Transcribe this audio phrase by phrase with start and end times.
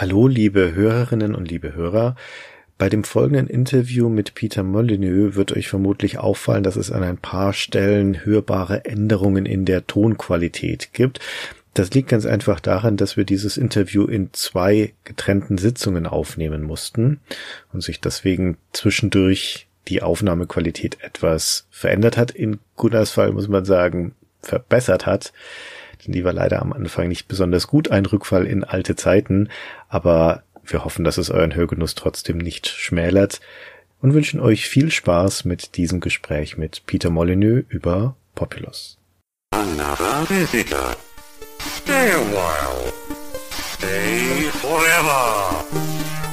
[0.00, 2.14] Hallo, liebe Hörerinnen und liebe Hörer.
[2.78, 7.16] Bei dem folgenden Interview mit Peter Molyneux wird euch vermutlich auffallen, dass es an ein
[7.16, 11.18] paar Stellen hörbare Änderungen in der Tonqualität gibt.
[11.74, 17.18] Das liegt ganz einfach daran, dass wir dieses Interview in zwei getrennten Sitzungen aufnehmen mussten
[17.72, 22.30] und sich deswegen zwischendurch die Aufnahmequalität etwas verändert hat.
[22.30, 25.32] In Gunnars Fall muss man sagen, verbessert hat.
[26.04, 29.48] Denn die war leider am Anfang nicht besonders gut, ein Rückfall in alte Zeiten.
[29.88, 33.40] Aber wir hoffen, dass es euren Hörgenuss trotzdem nicht schmälert
[34.00, 38.98] und wünschen euch viel Spaß mit diesem Gespräch mit Peter Molyneux über Populous.
[39.50, 40.96] Another visitor.
[41.60, 42.92] Stay a while.
[43.74, 45.64] Stay forever.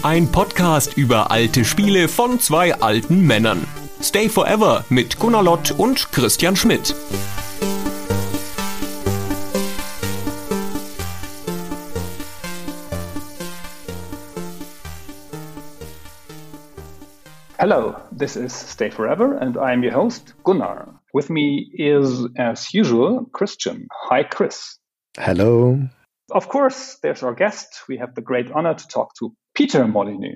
[0.04, 3.66] Ein Podcast über alte Spiele von zwei alten Männern.
[4.02, 6.94] Stay Forever mit Gunnar Lott und Christian Schmidt.
[17.58, 20.94] Hello, this is Stay Forever, and I'm your host, Gunnar.
[21.14, 23.88] With me is, as usual, Christian.
[23.94, 24.78] Hi, Chris.
[25.18, 25.80] Hello.
[26.32, 27.84] Of course, there's our guest.
[27.88, 30.36] We have the great honor to talk to Peter Molyneux.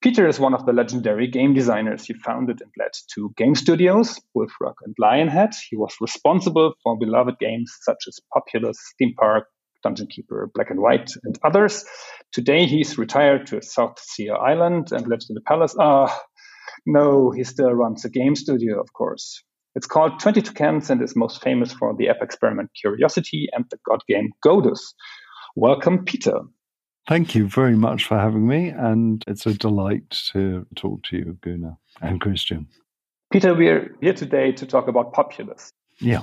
[0.00, 2.06] Peter is one of the legendary game designers.
[2.06, 5.54] He founded and led two game studios, Bullfrog and Lionhead.
[5.68, 9.48] He was responsible for beloved games such as Populous, Theme Park,
[9.82, 11.84] Dungeon Keeper, Black and White, and others.
[12.32, 15.76] Today, he's retired to a South Sea Island and lives in the palace.
[15.78, 16.18] Ah,
[16.86, 19.42] no, he still runs a game studio, of course.
[19.74, 23.78] It's called 22 Cans and is most famous for the app experiment Curiosity and the
[23.88, 24.94] god game Godus.
[25.56, 26.40] Welcome, Peter.
[27.08, 31.38] Thank you very much for having me, and it's a delight to talk to you,
[31.42, 32.66] Gunnar and Christian.
[33.30, 35.70] Peter, we're here today to talk about Populous.
[36.00, 36.22] Yeah.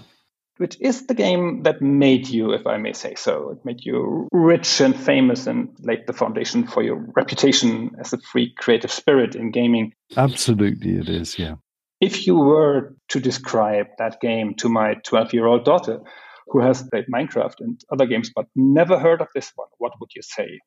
[0.58, 3.52] Which is the game that made you, if I may say so.
[3.52, 8.20] It made you rich and famous and laid the foundation for your reputation as a
[8.20, 9.94] free creative spirit in gaming.
[10.16, 11.56] Absolutely, it is, yeah.
[12.00, 16.00] If you were to describe that game to my 12 year old daughter,
[16.48, 20.10] who has played Minecraft and other games but never heard of this one, what would
[20.16, 20.60] you say?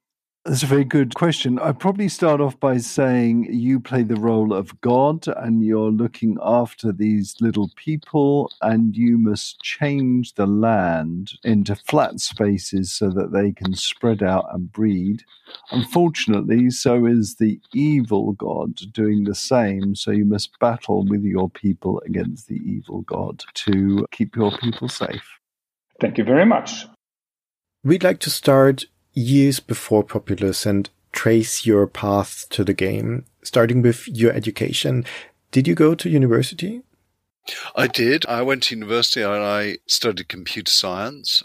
[0.47, 1.59] That's a very good question.
[1.59, 6.37] I'd probably start off by saying you play the role of God and you're looking
[6.43, 13.33] after these little people, and you must change the land into flat spaces so that
[13.33, 15.25] they can spread out and breed.
[15.71, 19.94] Unfortunately, so is the evil God doing the same.
[19.94, 24.91] So you must battle with your people against the evil God to keep your people
[24.91, 25.38] safe.
[26.03, 26.84] Thank you very much.
[27.83, 28.84] We'd like to start
[29.15, 35.05] years before Populous and trace your path to the game, starting with your education.
[35.51, 36.83] Did you go to university?
[37.77, 38.25] I did.
[38.27, 41.43] I went to university and I studied computer science.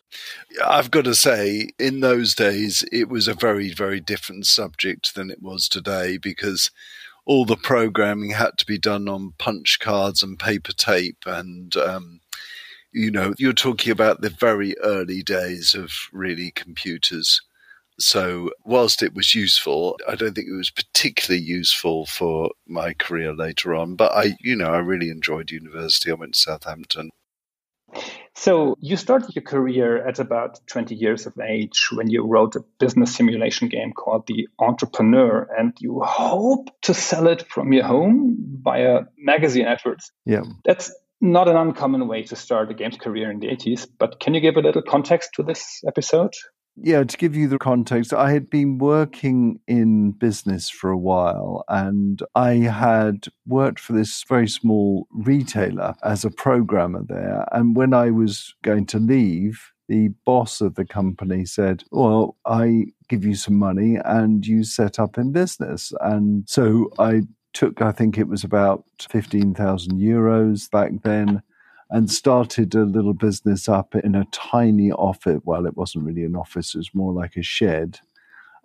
[0.65, 5.29] I've got to say, in those days, it was a very, very different subject than
[5.29, 6.71] it was today because
[7.25, 11.23] all the programming had to be done on punch cards and paper tape.
[11.25, 12.21] And, um,
[12.93, 17.41] you know, you're talking about the very early days of really computers.
[17.99, 23.33] So, whilst it was useful, I don't think it was particularly useful for my career
[23.33, 23.95] later on.
[23.95, 26.09] But I, you know, I really enjoyed university.
[26.09, 27.09] I went to Southampton.
[28.35, 32.63] So, you started your career at about 20 years of age when you wrote a
[32.79, 38.37] business simulation game called The Entrepreneur, and you hope to sell it from your home
[38.61, 40.11] via magazine adverts.
[40.25, 40.43] Yeah.
[40.63, 44.33] That's not an uncommon way to start a games career in the 80s, but can
[44.33, 46.33] you give a little context to this episode?
[46.81, 51.65] Yeah, to give you the context, I had been working in business for a while
[51.67, 57.45] and I had worked for this very small retailer as a programmer there.
[57.51, 62.85] And when I was going to leave, the boss of the company said, Well, I
[63.09, 65.91] give you some money and you set up in business.
[65.99, 67.23] And so I
[67.53, 71.41] took, I think it was about 15,000 euros back then
[71.89, 75.41] and started a little business up in a tiny office.
[75.43, 77.99] Well, it wasn't really an office, it was more like a shed.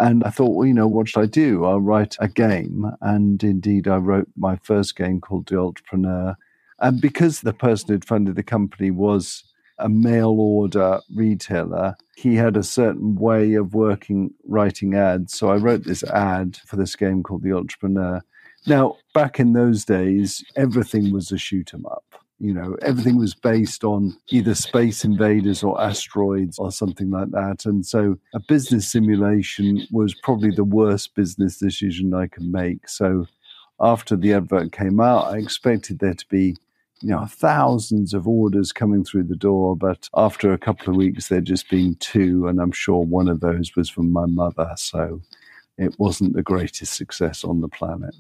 [0.01, 1.65] And I thought, well, you know, what should I do?
[1.65, 2.91] I'll write a game.
[3.01, 6.37] And indeed, I wrote my first game called The Entrepreneur.
[6.81, 9.45] And because the person who'd funded the company was
[9.79, 15.35] a mail order retailer, he had a certain way of working, writing ads.
[15.35, 18.21] So I wrote this ad for this game called The Entrepreneur.
[18.67, 22.04] Now, back in those days, everything was a shoot 'em up.
[22.41, 27.65] You know, everything was based on either space invaders or asteroids or something like that.
[27.65, 32.89] And so a business simulation was probably the worst business decision I could make.
[32.89, 33.27] So
[33.81, 36.57] after the advert came out, I expected there to be
[37.05, 41.29] you know, thousands of orders coming through the door, but after a couple of weeks,
[41.29, 44.73] there just been two, and I'm sure one of those was from my mother.
[44.77, 45.21] So
[45.77, 48.15] it wasn't the greatest success on the planet.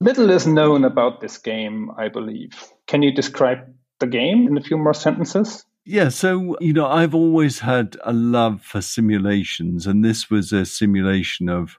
[0.00, 2.52] Little is known about this game, I believe.
[2.86, 3.58] Can you describe
[3.98, 5.64] the game in a few more sentences?
[5.84, 10.64] Yeah, so, you know, I've always had a love for simulations, and this was a
[10.64, 11.78] simulation of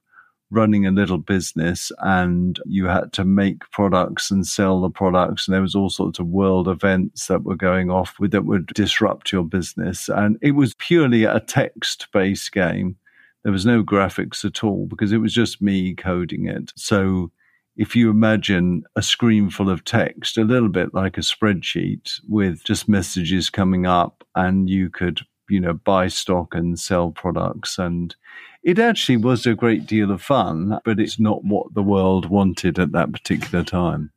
[0.52, 5.56] running a little business and you had to make products and sell the products and
[5.56, 9.32] there was all sorts of world events that were going off with that would disrupt
[9.32, 12.98] your business and it was purely a text based game
[13.44, 17.32] there was no graphics at all because it was just me coding it so
[17.82, 22.64] if you imagine a screen full of text, a little bit like a spreadsheet with
[22.64, 27.80] just messages coming up, and you could, you know, buy stock and sell products.
[27.80, 28.16] And
[28.62, 32.78] it actually was a great deal of fun, but it's not what the world wanted
[32.78, 34.12] at that particular time.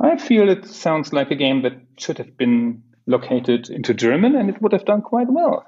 [0.00, 4.50] I feel it sounds like a game that should have been located into German and
[4.50, 5.64] it would have done quite well.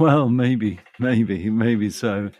[0.00, 2.30] Well, maybe, maybe, maybe so.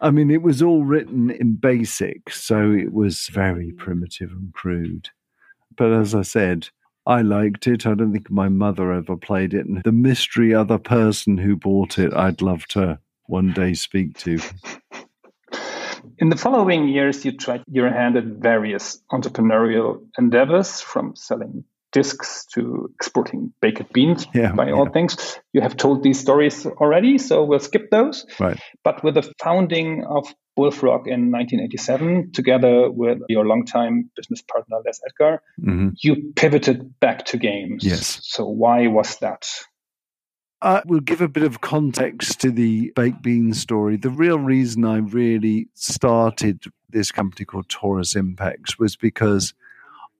[0.00, 3.76] I mean, it was all written in BASIC, so it was very mm.
[3.78, 5.10] primitive and crude.
[5.76, 6.68] But as I said,
[7.06, 7.86] I liked it.
[7.86, 9.66] I don't think my mother ever played it.
[9.66, 14.38] And the mystery other person who bought it, I'd love to one day speak to.
[16.18, 22.46] In the following years, you tried your hand at various entrepreneurial endeavors from selling discs
[22.54, 24.72] to exporting baked beans yeah, by yeah.
[24.72, 25.38] all things.
[25.52, 28.26] You have told these stories already, so we'll skip those.
[28.38, 28.60] Right.
[28.84, 30.26] But with the founding of
[30.56, 35.90] Bullfrog in 1987, together with your longtime business partner Les Edgar, mm-hmm.
[36.02, 37.84] you pivoted back to games.
[37.84, 38.20] Yes.
[38.22, 39.48] So why was that?
[40.60, 43.96] I will give a bit of context to the baked bean story.
[43.96, 49.54] The real reason I really started this company called Taurus Impex was because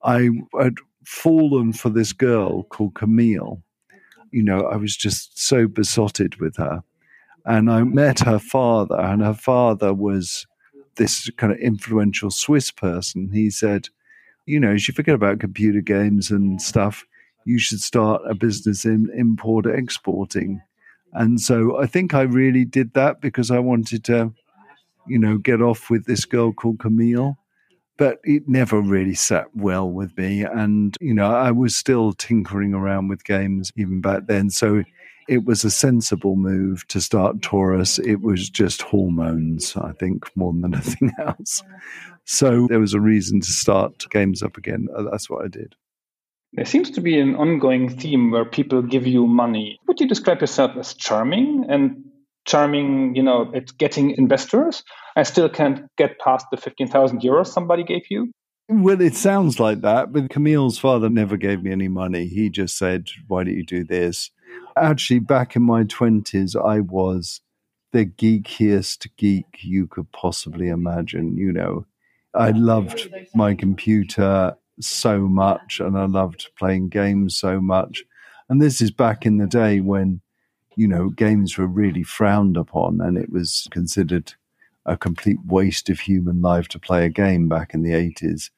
[0.02, 0.30] I
[0.60, 0.76] had
[1.08, 3.62] fallen for this girl called Camille.
[4.30, 6.82] You know, I was just so besotted with her.
[7.46, 10.46] And I met her father, and her father was
[10.96, 13.30] this kind of influential Swiss person.
[13.32, 13.88] He said,
[14.44, 17.06] You know, you should forget about computer games and stuff.
[17.46, 20.60] You should start a business in import exporting.
[21.14, 24.34] And so I think I really did that because I wanted to,
[25.06, 27.38] you know, get off with this girl called Camille
[27.98, 30.44] but it never really sat well with me.
[30.44, 34.48] And, you know, I was still tinkering around with games even back then.
[34.50, 34.84] So
[35.28, 37.98] it was a sensible move to start Taurus.
[37.98, 41.62] It was just hormones, I think, more than anything else.
[42.24, 44.86] So there was a reason to start games up again.
[44.96, 45.74] Uh, that's what I did.
[46.54, 49.78] There seems to be an ongoing theme where people give you money.
[49.86, 52.07] Would you describe yourself as charming and
[52.48, 54.82] charming, you know, at getting investors?
[55.14, 58.32] I still can't get past the 15,000 euros somebody gave you.
[58.68, 62.26] Well, it sounds like that, but Camille's father never gave me any money.
[62.26, 64.30] He just said, Why don't you do this?
[64.76, 67.40] Actually, back in my 20s, I was
[67.92, 71.36] the geekiest geek you could possibly imagine.
[71.38, 71.86] You know,
[72.34, 78.04] I loved my computer so much and I loved playing games so much.
[78.48, 80.20] And this is back in the day when,
[80.78, 84.34] you know, games were really frowned upon and it was considered
[84.86, 88.50] a complete waste of human life to play a game back in the 80s.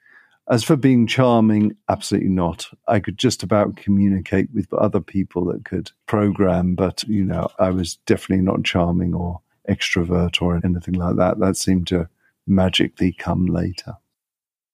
[0.47, 2.69] As for being charming, absolutely not.
[2.87, 7.71] I could just about communicate with other people that could program, but you know, I
[7.71, 11.39] was definitely not charming or extrovert or anything like that.
[11.39, 12.07] That seemed to
[12.47, 13.95] magically come later.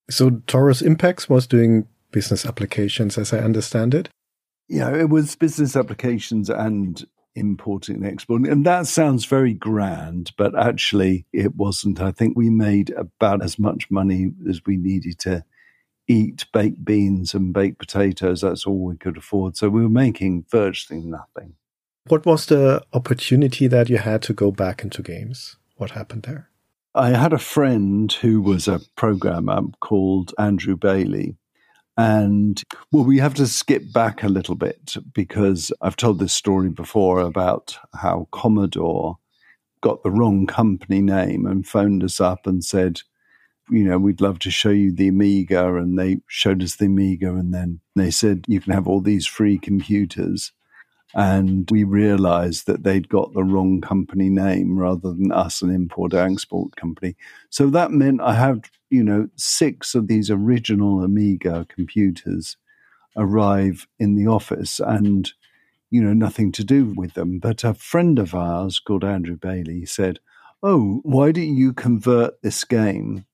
[0.09, 4.09] So Taurus Impex was doing business applications as I understand it?
[4.67, 7.07] Yeah, it was business applications and
[7.37, 8.51] importing and exporting.
[8.51, 12.01] And that sounds very grand, but actually it wasn't.
[12.01, 15.43] I think we made about as much money as we needed to
[16.07, 18.41] eat baked beans and baked potatoes.
[18.41, 19.57] That's all we could afford.
[19.57, 21.55] So we were making virtually nothing.
[22.07, 25.57] What was the opportunity that you had to go back into games?
[25.75, 26.49] What happened there?
[26.95, 31.35] I had a friend who was a programmer called Andrew Bailey,
[31.97, 32.61] and
[32.91, 37.19] well, we have to skip back a little bit because I've told this story before
[37.19, 39.17] about how Commodore
[39.81, 43.01] got the wrong company name and phoned us up and said,
[43.69, 45.75] you know, we'd love to show you the Amiga.
[45.75, 47.33] And they showed us the Amiga.
[47.33, 50.51] And then they said, you can have all these free computers.
[51.17, 56.13] And we realized that they'd got the wrong company name rather than us, an import
[56.13, 57.15] export company.
[57.49, 62.55] So that meant I had, you know, six of these original Amiga computers
[63.17, 65.33] arrive in the office and,
[65.89, 67.39] you know, nothing to do with them.
[67.39, 70.19] But a friend of ours called Andrew Bailey said,
[70.61, 73.25] Oh, why don't you convert this game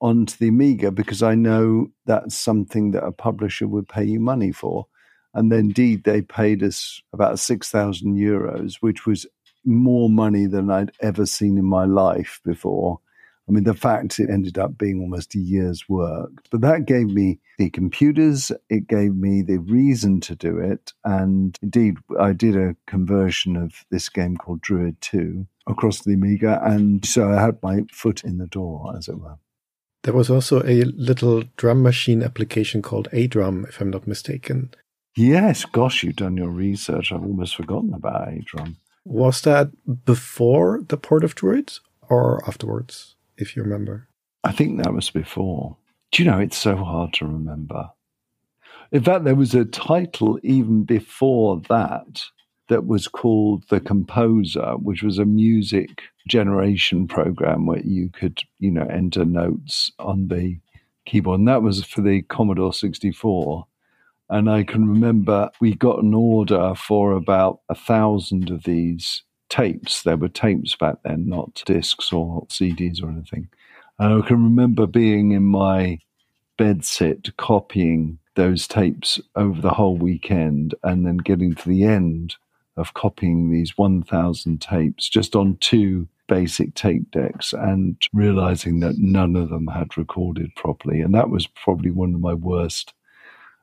[0.00, 0.90] onto the Amiga?
[0.90, 4.88] Because I know that's something that a publisher would pay you money for.
[5.34, 9.26] And indeed, they paid us about 6,000 euros, which was
[9.64, 13.00] more money than I'd ever seen in my life before.
[13.48, 17.08] I mean, the fact it ended up being almost a year's work, but that gave
[17.08, 20.92] me the computers, it gave me the reason to do it.
[21.04, 26.60] And indeed, I did a conversion of this game called Druid 2 across the Amiga.
[26.62, 29.38] And so I had my foot in the door, as it were.
[30.04, 34.70] There was also a little drum machine application called A Drum, if I'm not mistaken.
[35.16, 37.12] Yes, gosh, you've done your research.
[37.12, 38.76] I've almost forgotten about A Drum.
[39.04, 39.70] Was that
[40.04, 41.72] before the port of Druid
[42.08, 43.16] or afterwards?
[43.40, 44.06] if you remember?
[44.44, 45.76] I think that was before.
[46.12, 47.90] Do you know, it's so hard to remember.
[48.92, 52.22] In fact, there was a title even before that
[52.68, 58.70] that was called The Composer, which was a music generation program where you could, you
[58.70, 60.58] know, enter notes on the
[61.06, 61.40] keyboard.
[61.40, 63.66] And that was for the Commodore 64.
[64.30, 70.02] And I can remember we got an order for about a thousand of these tapes.
[70.02, 73.48] There were tapes back then, not discs or CDs or anything.
[73.98, 75.98] And I can remember being in my
[76.58, 82.36] bedsit copying those tapes over the whole weekend and then getting to the end
[82.76, 89.34] of copying these 1,000 tapes just on two basic tape decks and realizing that none
[89.34, 91.00] of them had recorded properly.
[91.00, 92.94] And that was probably one of my worst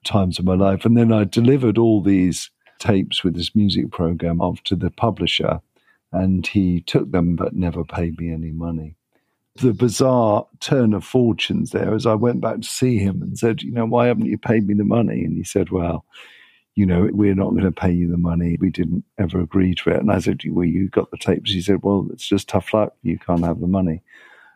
[0.08, 0.86] times of my life.
[0.86, 2.50] And then I delivered all these
[2.80, 5.62] tapes with this music program off to the publisher
[6.12, 8.96] and he took them but never paid me any money.
[9.56, 13.64] The bizarre turn of fortunes there as I went back to see him and said,
[13.64, 15.24] You know, why haven't you paid me the money?
[15.24, 16.06] And he said, Well,
[16.76, 18.58] you know, we're not going to pay you the money.
[18.60, 19.98] We didn't ever agree to it.
[19.98, 21.52] And I said, Well, you got the tapes.
[21.52, 22.94] He said, Well, it's just tough luck.
[23.02, 24.04] You can't have the money.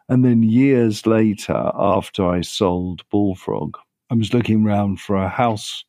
[0.08, 3.77] And then years later, after I sold Bullfrog,
[4.12, 5.86] I was looking around for a house,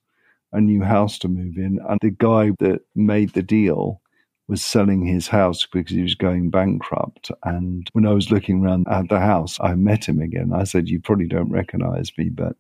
[0.52, 1.80] a new house to move in.
[1.88, 4.00] And the guy that made the deal
[4.46, 7.32] was selling his house because he was going bankrupt.
[7.42, 10.52] And when I was looking around at the house, I met him again.
[10.54, 12.54] I said, You probably don't recognize me, but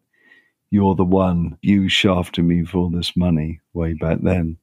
[0.70, 1.56] you're the one.
[1.62, 4.56] You shafted me for all this money way back then.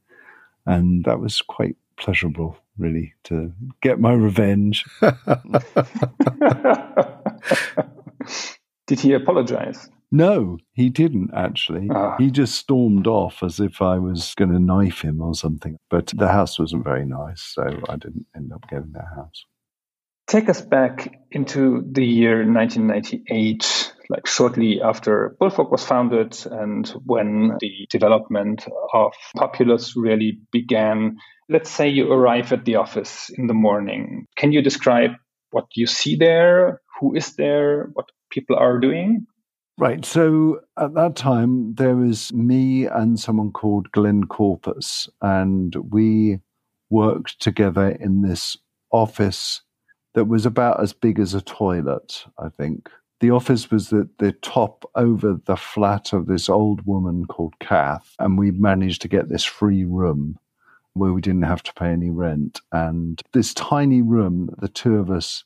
[0.66, 4.84] And that was quite pleasurable, really, to get my revenge.
[8.88, 9.90] Did he apologize?
[10.12, 11.88] No, he didn't actually.
[11.92, 12.16] Ah.
[12.18, 15.78] He just stormed off as if I was going to knife him or something.
[15.90, 19.46] But the house wasn't very nice, so I didn't end up getting that house.
[20.28, 27.58] Take us back into the year 1998, like shortly after Bullfrog was founded and when
[27.60, 31.18] the development of Populous really began.
[31.50, 34.28] Let's say you arrive at the office in the morning.
[34.36, 35.12] Can you describe
[35.50, 36.82] what you see there?
[37.00, 37.90] Who is there?
[37.94, 39.26] What people are doing?
[39.80, 40.04] Right.
[40.04, 46.40] So at that time, there was me and someone called Glenn Corpes, and we
[46.90, 48.58] worked together in this
[48.92, 49.62] office
[50.16, 52.90] that was about as big as a toilet, I think.
[53.22, 58.16] The office was at the top over the flat of this old woman called Kath,
[58.20, 60.38] and we managed to get this free room
[60.92, 62.60] where we didn't have to pay any rent.
[62.74, 65.46] And this tiny room that the two of us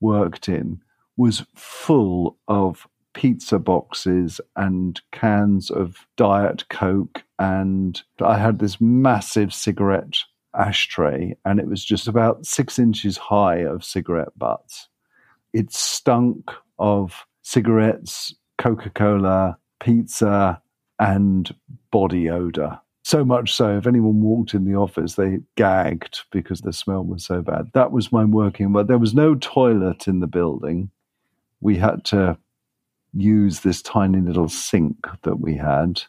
[0.00, 0.80] worked in
[1.18, 7.24] was full of pizza boxes and cans of Diet Coke.
[7.38, 10.18] And I had this massive cigarette
[10.56, 14.88] ashtray, and it was just about six inches high of cigarette butts.
[15.52, 20.60] It stunk of cigarettes, Coca Cola, pizza,
[20.98, 21.54] and
[21.90, 22.78] body odor.
[23.04, 27.24] So much so, if anyone walked in the office, they gagged because the smell was
[27.24, 27.70] so bad.
[27.74, 28.72] That was my working.
[28.72, 30.90] But there was no toilet in the building.
[31.60, 32.38] We had to
[33.14, 36.02] use this tiny little sink that we had.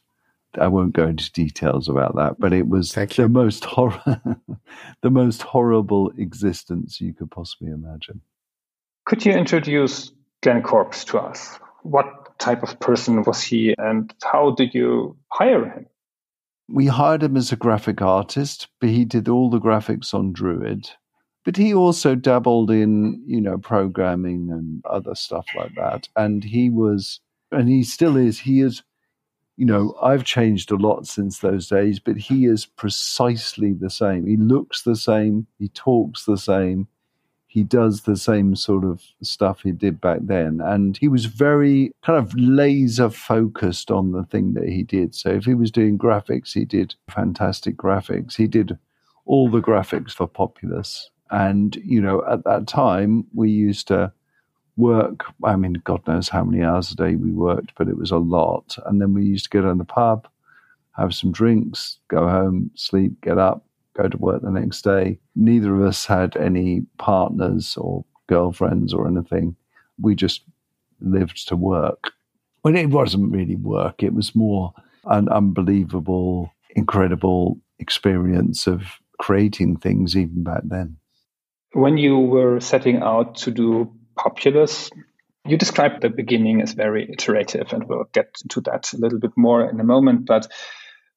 [0.59, 4.01] I won't go into details about that, but it was the most hor-
[5.01, 8.21] the most horrible existence you could possibly imagine.
[9.05, 11.59] Could you introduce Glenn Corpes to us?
[11.83, 15.85] What type of person was he, and how did you hire him?
[16.67, 20.89] We hired him as a graphic artist, but he did all the graphics on Druid
[21.45, 26.09] but he also dabbled in you know programming and other stuff like that.
[26.17, 27.21] And he was
[27.51, 28.39] and he still is.
[28.39, 28.83] He is
[29.57, 34.25] you know i've changed a lot since those days but he is precisely the same.
[34.25, 35.47] He looks the same.
[35.59, 36.87] He talks the same.
[37.47, 40.59] He does the same sort of stuff he did back then.
[40.61, 45.15] And he was very kind of laser focused on the thing that he did.
[45.15, 48.35] So if he was doing graphics he did fantastic graphics.
[48.35, 48.77] He did
[49.25, 54.11] all the graphics for populous and, you know, at that time, we used to
[54.77, 55.25] work.
[55.43, 58.17] I mean, God knows how many hours a day we worked, but it was a
[58.17, 58.77] lot.
[58.85, 60.27] And then we used to go down the pub,
[60.91, 63.65] have some drinks, go home, sleep, get up,
[63.95, 65.19] go to work the next day.
[65.35, 69.55] Neither of us had any partners or girlfriends or anything.
[69.99, 70.41] we just
[71.01, 72.11] lived to work.
[72.61, 74.73] When it wasn't really work, it was more
[75.05, 78.83] an unbelievable, incredible experience of
[79.19, 80.97] creating things even back then.
[81.75, 84.89] When you were setting out to do Populous,
[85.45, 89.33] you described the beginning as very iterative, and we'll get to that a little bit
[89.35, 90.25] more in a moment.
[90.25, 90.47] But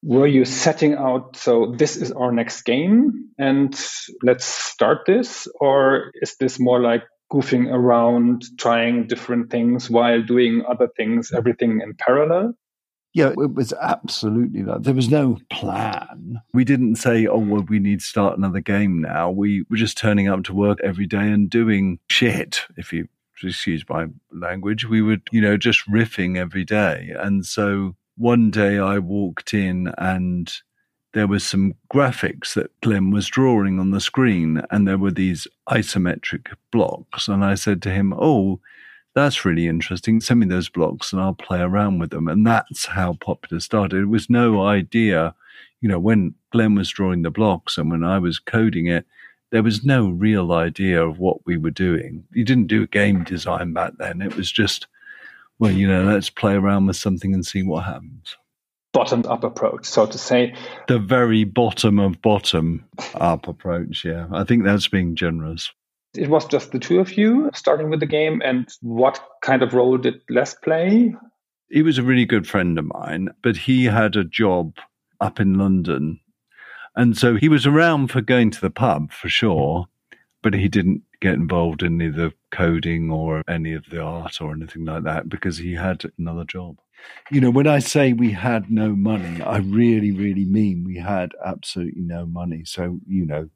[0.03, 3.73] were you setting out, so this is our next game, and
[4.21, 5.47] let's start this?
[5.61, 11.79] Or is this more like goofing around, trying different things while doing other things, everything
[11.81, 12.53] in parallel?
[13.19, 14.83] Yeah, it was absolutely that.
[14.83, 16.41] There was no plan.
[16.53, 19.29] We didn't say, oh, well, we need to start another game now.
[19.29, 23.09] We were just turning up to work every day and doing shit, if you
[23.43, 24.85] excuse my language.
[24.85, 27.13] We were, you know, just riffing every day.
[27.19, 30.49] And so one day I walked in and
[31.13, 35.45] there was some graphics that Glenn was drawing on the screen, and there were these
[35.69, 37.27] isometric blocks.
[37.27, 38.61] And I said to him, Oh,
[39.15, 40.21] that's really interesting.
[40.21, 42.27] Send me those blocks and I'll play around with them.
[42.27, 44.01] And that's how Populous started.
[44.01, 45.33] It was no idea,
[45.81, 49.05] you know, when Glenn was drawing the blocks and when I was coding it,
[49.51, 52.23] there was no real idea of what we were doing.
[52.31, 54.21] You didn't do a game design back then.
[54.21, 54.85] It was just,
[55.57, 58.37] well, you know, let's play around with something and see what happens.
[58.93, 60.55] Bottom up approach, so to say.
[60.87, 62.85] The very bottom of bottom
[63.15, 64.27] up approach, yeah.
[64.31, 65.71] I think that's being generous.
[66.15, 68.41] It was just the two of you starting with the game.
[68.43, 71.13] And what kind of role did Les play?
[71.69, 74.77] He was a really good friend of mine, but he had a job
[75.21, 76.19] up in London.
[76.95, 79.85] And so he was around for going to the pub for sure,
[80.41, 84.85] but he didn't get involved in either coding or any of the art or anything
[84.85, 86.77] like that because he had another job.
[87.31, 91.31] You know, when I say we had no money, I really, really mean we had
[91.45, 92.63] absolutely no money.
[92.65, 93.49] So, you know,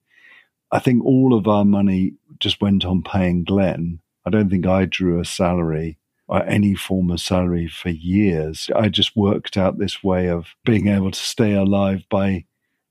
[0.74, 4.00] I think all of our money just went on paying Glenn.
[4.26, 8.72] I don't think I drew a salary or any form of salary for years.
[8.76, 12.46] I just worked out this way of being able to stay alive by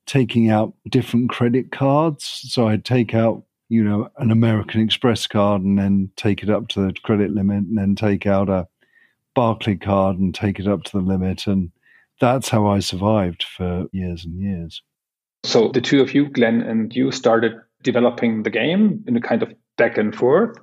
[0.07, 2.25] taking out different credit cards.
[2.25, 6.69] So I'd take out, you know, an American Express card and then take it up
[6.69, 8.69] to the credit limit and then take out a
[9.35, 11.49] Barclay card and take it up to the limit.
[11.49, 11.73] And
[12.21, 14.83] that's how I survived for years and years.
[15.45, 19.43] So the two of you, Glenn and you, started developing the game in a kind
[19.43, 20.59] of back and forth.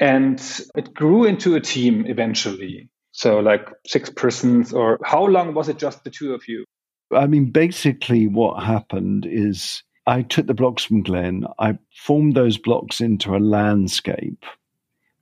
[0.00, 0.40] And
[0.74, 2.88] it grew into a team eventually.
[3.12, 6.64] So, like six persons, or how long was it just the two of you?
[7.12, 12.58] I mean, basically, what happened is I took the blocks from Glenn, I formed those
[12.58, 14.44] blocks into a landscape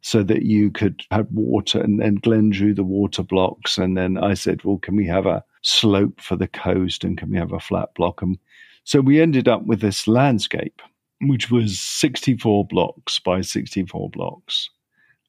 [0.01, 1.81] so that you could have water.
[1.81, 3.79] And then Glenn drew the water blocks.
[3.79, 7.05] And then I said, well, can we have a slope for the coast?
[7.05, 8.20] And can we have a flat block?
[8.20, 8.38] And
[8.83, 10.83] so we ended up with this landscape
[11.22, 14.68] which was 64 blocks by 64 blocks.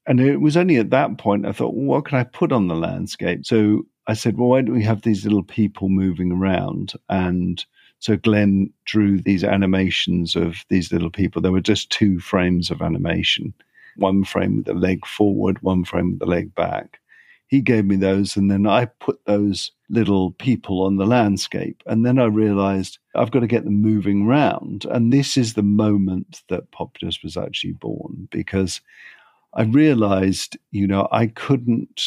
[0.05, 2.67] And it was only at that point I thought, well, what can I put on
[2.67, 3.45] the landscape?
[3.45, 6.93] So I said, well, why don't we have these little people moving around?
[7.09, 7.63] And
[7.99, 11.41] so Glenn drew these animations of these little people.
[11.41, 13.53] There were just two frames of animation
[13.97, 16.99] one frame with the leg forward, one frame with the leg back
[17.53, 21.83] he gave me those and then I put those little people on the landscape.
[21.85, 24.85] And then I realized I've got to get them moving round.
[24.85, 28.81] And this is the moment that Populous was actually born because
[29.53, 32.01] I realized, you know, I couldn't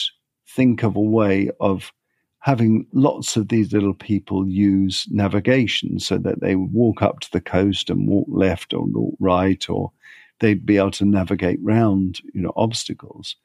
[0.49, 1.93] think of a way of
[2.41, 7.31] having lots of these little people use navigation so that they would walk up to
[7.31, 9.93] the coast and walk left or walk right or
[10.41, 13.37] they'd be able to navigate round, you know, obstacles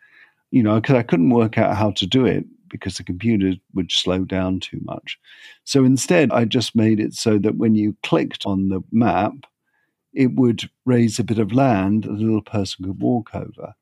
[0.52, 3.92] you know, because I couldn't work out how to do it because the computer would
[3.92, 5.20] slow down too much.
[5.66, 9.34] So instead, I just made it so that when you clicked on the map,
[10.14, 13.74] it would raise a bit of land a little person could walk over.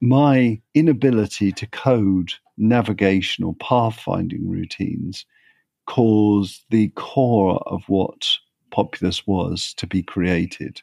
[0.00, 5.24] My inability to code navigation or pathfinding routines
[5.86, 8.28] caused the core of what
[8.70, 10.80] Populous was to be created.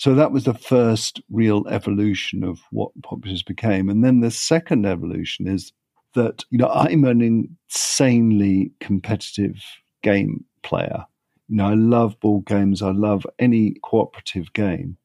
[0.00, 3.90] So that was the first real evolution of what Populous became.
[3.90, 5.74] And then the second evolution is
[6.14, 9.62] that, you know, I'm an insanely competitive
[10.02, 11.04] game player.
[11.48, 12.80] You know, I love board games.
[12.80, 14.96] I love any cooperative game.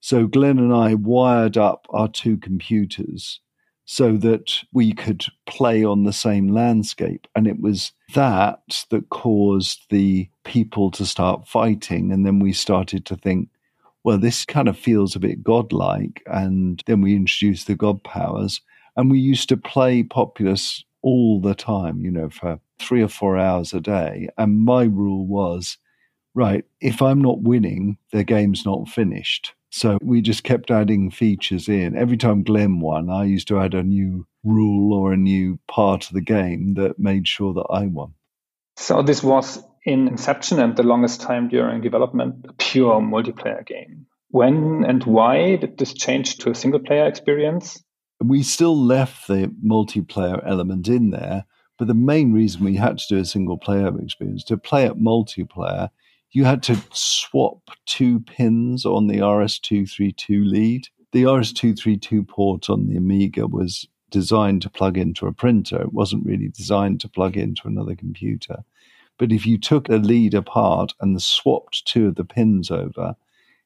[0.00, 3.38] So Glenn and I wired up our two computers
[3.84, 7.28] so that we could play on the same landscape.
[7.36, 12.10] And it was that that caused the people to start fighting.
[12.10, 13.48] And then we started to think,
[14.04, 16.22] well, this kind of feels a bit godlike.
[16.26, 18.60] And then we introduced the god powers.
[18.96, 23.38] And we used to play Populous all the time, you know, for three or four
[23.38, 24.28] hours a day.
[24.38, 25.78] And my rule was
[26.34, 29.54] right, if I'm not winning, the game's not finished.
[29.70, 31.96] So we just kept adding features in.
[31.96, 36.08] Every time Glenn won, I used to add a new rule or a new part
[36.08, 38.14] of the game that made sure that I won.
[38.76, 44.06] So this was in inception and the longest time during development, a pure multiplayer game.
[44.30, 47.82] When and why did this change to a single player experience?
[48.22, 51.46] We still left the multiplayer element in there,
[51.78, 55.02] but the main reason we had to do a single player experience to play it
[55.02, 55.88] multiplayer,
[56.30, 60.88] you had to swap two pins on the RS232 lead.
[61.12, 65.80] The RS232 port on the Amiga was designed to plug into a printer.
[65.82, 68.64] It wasn't really designed to plug into another computer.
[69.20, 73.16] But if you took a lead apart and swapped two of the pins over,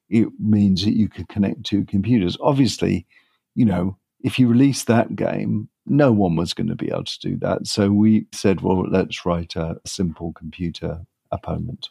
[0.09, 2.37] it means that you could connect two computers.
[2.41, 3.07] Obviously,
[3.55, 7.21] you know, if you release that game, no one was going to be able to
[7.21, 7.69] do that.
[7.69, 11.91] So we said, well, let's write a simple computer opponent.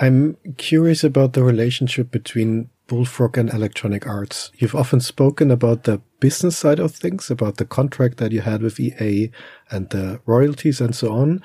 [0.00, 4.50] I'm curious about the relationship between Bullfrog and Electronic Arts.
[4.56, 8.62] You've often spoken about the business side of things, about the contract that you had
[8.62, 9.30] with EA
[9.70, 11.42] and the royalties and so on.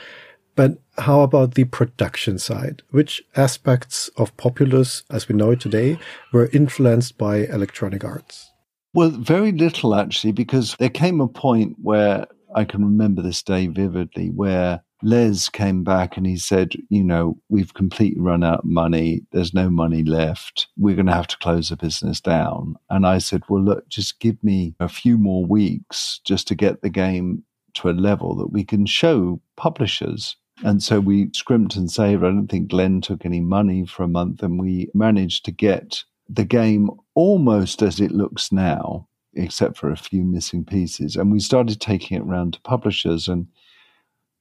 [0.57, 2.81] But how about the production side?
[2.89, 5.99] Which aspects of Populous, as we know it today,
[6.33, 8.51] were influenced by Electronic Arts?
[8.95, 13.67] Well, very little actually, because there came a point where I can remember this day
[13.67, 18.65] vividly where Les came back and he said, You know, we've completely run out of
[18.65, 19.21] money.
[19.31, 20.69] There's no money left.
[20.75, 22.77] We're going to have to close the business down.
[22.89, 26.81] And I said, Well, look, just give me a few more weeks just to get
[26.81, 27.43] the game
[27.75, 30.35] to a level that we can show publishers.
[30.63, 32.23] And so we scrimped and saved.
[32.23, 36.03] I don't think Glenn took any money for a month, and we managed to get
[36.27, 41.15] the game almost as it looks now, except for a few missing pieces.
[41.15, 43.47] And we started taking it around to publishers and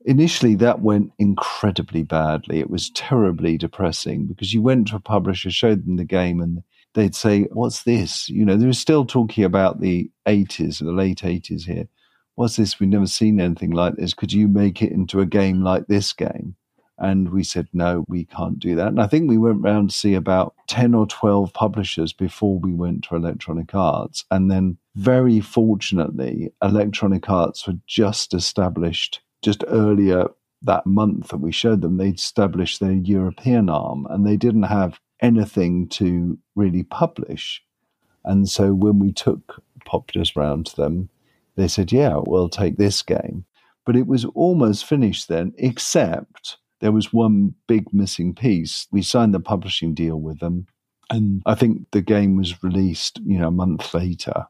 [0.07, 2.61] initially that went incredibly badly.
[2.61, 6.62] It was terribly depressing because you went to a publisher, showed them the game, and
[6.94, 8.29] they'd say, What's this?
[8.29, 11.88] You know, they were still talking about the 80s, the late 80s here.
[12.37, 12.79] What's this?
[12.79, 14.14] We've never seen anything like this.
[14.14, 16.55] Could you make it into a game like this game?
[16.99, 18.88] And we said, no, we can't do that.
[18.88, 22.72] And I think we went round to see about 10 or 12 publishers before we
[22.72, 24.25] went to Electronic Arts.
[24.31, 30.29] And then, very fortunately, Electronic Arts were just established just earlier
[30.62, 34.99] that month that we showed them, they'd established their European arm and they didn't have
[35.20, 37.62] anything to really publish.
[38.25, 41.09] And so when we took Populous round to them,
[41.56, 43.44] they said, Yeah, we'll take this game.
[43.84, 48.86] But it was almost finished then, except there was one big missing piece.
[48.90, 50.66] We signed the publishing deal with them.
[51.08, 54.46] And I think the game was released, you know, a month later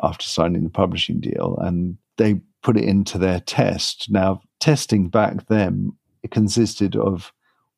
[0.00, 1.58] after signing the publishing deal.
[1.60, 4.06] And they put it into their test.
[4.10, 7.32] Now, testing back then, it consisted of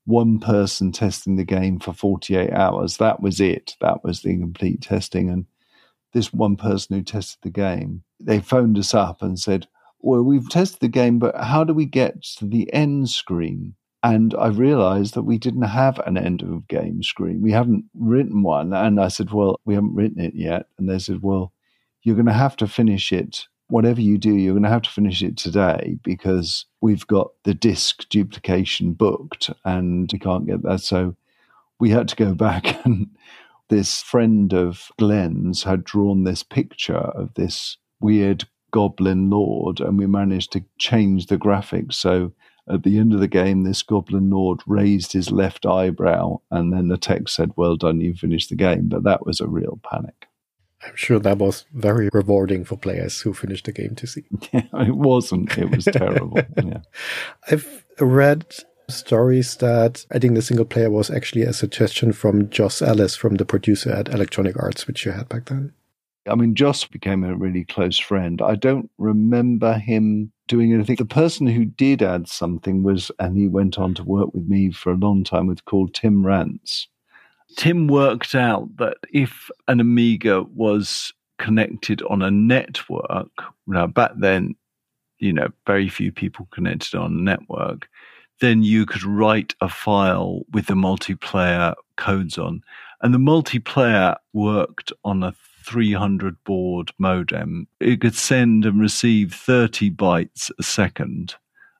[0.05, 2.99] one person testing the game for 48 hours.
[2.99, 3.77] That was it.
[3.81, 5.31] That was the complete testing.
[5.31, 5.47] And
[6.13, 9.67] this one person who tested the game, they phoned us up and said,
[10.01, 13.75] Well, we've tested the game, but how do we get to the end screen?
[14.03, 17.43] And I realized that we didn't have an end of game screen.
[17.43, 18.73] We haven't written one.
[18.73, 20.67] And I said, Well, we haven't written it yet.
[20.79, 21.53] And they said, Well,
[22.03, 24.91] you're going to have to finish it whatever you do, you're going to have to
[24.91, 30.81] finish it today because we've got the disk duplication booked and we can't get that.
[30.81, 31.17] So
[31.79, 33.09] we had to go back and
[33.71, 40.07] this friend of Glenn's had drawn this picture of this weird goblin lord and we
[40.07, 41.95] managed to change the graphics.
[41.95, 42.33] So
[42.69, 46.89] at the end of the game, this goblin lord raised his left eyebrow and then
[46.89, 48.89] the text said, well done, you finished the game.
[48.89, 50.27] But that was a real panic.
[50.83, 54.25] I'm sure that was very rewarding for players who finished the game to see.
[54.53, 55.57] Yeah, it wasn't.
[55.59, 56.41] It was terrible.
[56.57, 56.81] Yeah.
[57.51, 58.47] I've read
[58.91, 63.37] stories that I think the single player was actually a suggestion from Joss Ellis, from
[63.37, 65.73] the producer at Electronic Arts, which you had back then.
[66.29, 68.43] I mean, Joss became a really close friend.
[68.43, 70.97] I don't remember him doing anything.
[70.97, 74.71] The person who did add something was, and he went on to work with me
[74.71, 76.89] for a long time, with called Tim Rance.
[77.57, 83.31] Tim worked out that if an Amiga was connected on a network,
[83.67, 84.55] now back then,
[85.19, 87.89] you know, very few people connected on a network,
[88.41, 92.63] then you could write a file with the multiplayer codes on.
[93.03, 97.69] And the multiplayer worked on a 300 baud modem.
[97.81, 101.35] It could send and receive 30 bytes a second.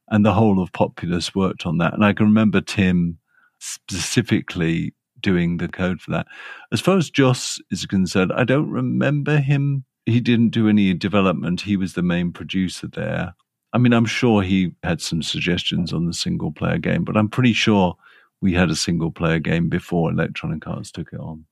[0.09, 1.95] And the whole of Populous worked on that.
[1.95, 3.19] And I can remember Tim
[3.59, 6.27] specifically doing the code for that.
[6.73, 9.85] As far as Joss is concerned, I don't remember him.
[10.07, 11.63] He didn't do any development.
[11.63, 13.35] He was the main producer there.
[13.73, 17.29] I mean, I'm sure he had some suggestions on the single player game, but I'm
[17.29, 17.97] pretty sure
[18.41, 21.45] we had a single player game before Electronic Arts took it on.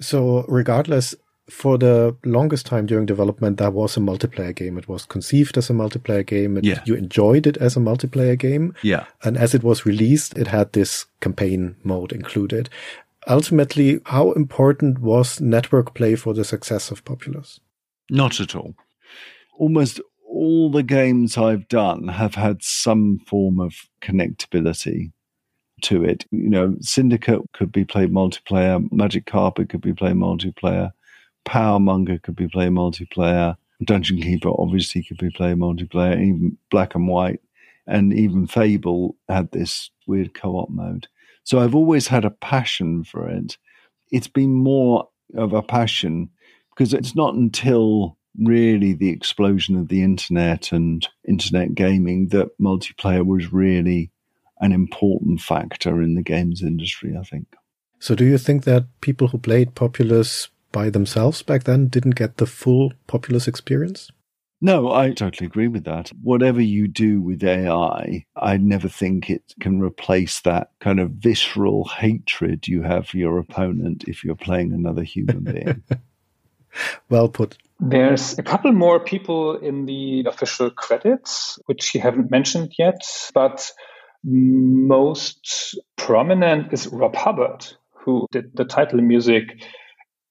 [0.00, 1.14] So, regardless,
[1.48, 4.76] for the longest time during development, that was a multiplayer game.
[4.78, 6.58] It was conceived as a multiplayer game.
[6.62, 6.80] Yeah.
[6.84, 8.74] You enjoyed it as a multiplayer game.
[8.82, 9.06] Yeah.
[9.22, 12.68] And as it was released, it had this campaign mode included.
[13.28, 17.60] Ultimately, how important was network play for the success of Populous?
[18.10, 18.74] Not at all.
[19.58, 25.12] Almost all the games I've done have had some form of connectability
[25.82, 26.24] to it.
[26.30, 30.92] You know, Syndicate could be played multiplayer, Magic Carpet could be played multiplayer,
[31.46, 37.08] Powermonger could be played multiplayer, Dungeon Keeper obviously could be played multiplayer, even Black and
[37.08, 37.40] White,
[37.86, 41.08] and even Fable had this weird co op mode.
[41.44, 43.56] So I've always had a passion for it.
[44.10, 46.30] It's been more of a passion
[46.70, 53.24] because it's not until really the explosion of the internet and internet gaming that multiplayer
[53.24, 54.10] was really
[54.60, 57.46] an important factor in the games industry, I think.
[57.98, 62.36] So, do you think that people who played Populous by themselves back then didn't get
[62.36, 64.10] the full Populous experience?
[64.60, 66.10] No, I totally agree with that.
[66.22, 71.84] Whatever you do with AI, I never think it can replace that kind of visceral
[71.84, 75.82] hatred you have for your opponent if you're playing another human being.
[77.10, 77.58] well put.
[77.78, 83.00] There's a couple more people in the official credits, which you haven't mentioned yet,
[83.34, 83.70] but
[84.24, 89.62] most prominent is Rob Hubbard, who did the title music.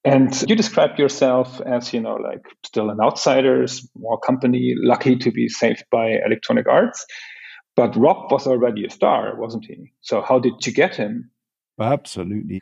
[0.04, 5.30] And you describe yourself as, you know, like still an outsider, small company, lucky to
[5.30, 7.06] be saved by Electronic Arts.
[7.74, 9.92] But Rob was already a star, wasn't he?
[10.00, 11.30] So how did you get him?
[11.80, 12.60] Absolutely.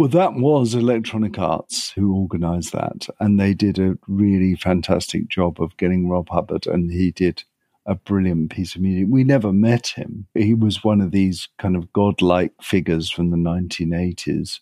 [0.00, 3.06] Well, that was Electronic Arts who organized that.
[3.20, 7.44] And they did a really fantastic job of getting Rob Hubbard, and he did
[7.84, 9.08] a brilliant piece of music.
[9.10, 10.26] We never met him.
[10.32, 14.60] He was one of these kind of godlike figures from the 1980s.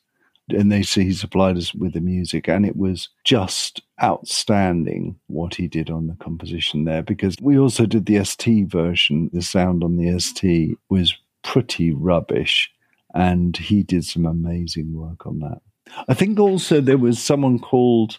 [0.48, 5.54] And they say he supplied us with the music, and it was just outstanding what
[5.54, 7.04] he did on the composition there.
[7.04, 9.30] Because we also did the ST version.
[9.32, 12.72] The sound on the ST was pretty rubbish,
[13.18, 15.60] and he did some amazing work on that.
[16.06, 18.18] I think also there was someone called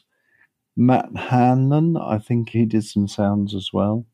[0.76, 1.96] Matt Hanlon.
[1.96, 4.06] I think he did some sounds as well.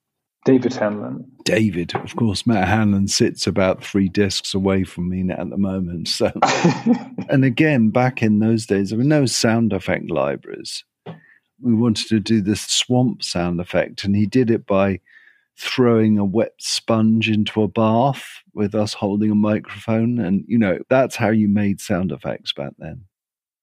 [0.46, 1.26] David Hanlon.
[1.44, 6.08] David, of course, Matt Hanlon sits about three desks away from me at the moment.
[6.08, 6.32] So,
[7.30, 10.84] and again, back in those days, there were no sound effect libraries.
[11.60, 15.00] We wanted to do this swamp sound effect, and he did it by
[15.58, 20.20] throwing a wet sponge into a bath with us holding a microphone.
[20.20, 23.06] And, you know, that's how you made sound effects back then.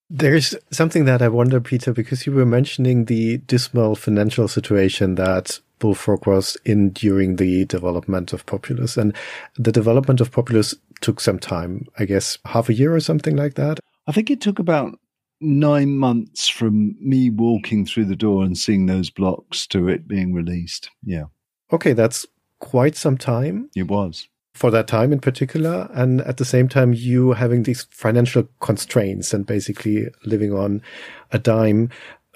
[0.09, 5.59] There's something that I wonder, Peter, because you were mentioning the dismal financial situation that
[5.79, 8.97] Bullfrog was in during the development of Populous.
[8.97, 9.17] And
[9.57, 13.55] the development of Populous took some time, I guess half a year or something like
[13.55, 13.81] that.
[14.07, 14.99] I think it took about
[15.41, 20.33] nine months from me walking through the door and seeing those blocks to it being
[20.33, 20.91] released.
[21.03, 21.25] Yeah.
[21.73, 22.27] Okay, that's
[22.61, 23.71] quite some time.
[23.75, 24.29] It was.
[24.55, 25.89] For that time in particular.
[25.95, 30.83] And at the same time, you having these financial constraints and basically living on
[31.31, 31.89] a dime.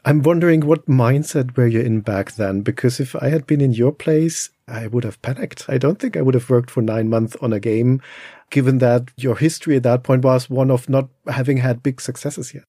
[0.07, 2.63] I'm wondering what mindset were you in back then?
[2.63, 5.69] Because if I had been in your place, I would have panicked.
[5.69, 8.01] I don't think I would have worked for nine months on a game,
[8.51, 12.55] given that your history at that point was one of not having had big successes
[12.55, 12.65] yet.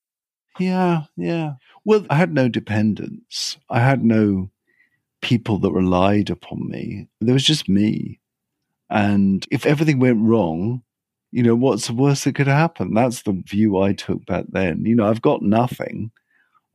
[0.60, 1.53] Yeah, yeah.
[1.86, 3.58] Well, I had no dependents.
[3.69, 4.49] I had no
[5.28, 7.06] people that relied upon me.
[7.20, 8.18] There was just me.
[8.90, 10.84] And if everything went wrong,
[11.32, 12.94] you know, what's the worst that could happen?
[12.94, 14.86] That's the view I took back then.
[14.86, 16.12] You know, I've got nothing.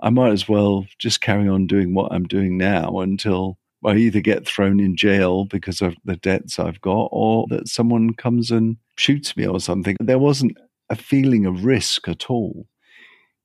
[0.02, 4.20] I might as well just carry on doing what I'm doing now until I either
[4.20, 8.76] get thrown in jail because of the debts I've got or that someone comes and
[8.98, 9.96] shoots me or something.
[9.98, 10.58] There wasn't
[10.90, 12.66] a feeling of risk at all.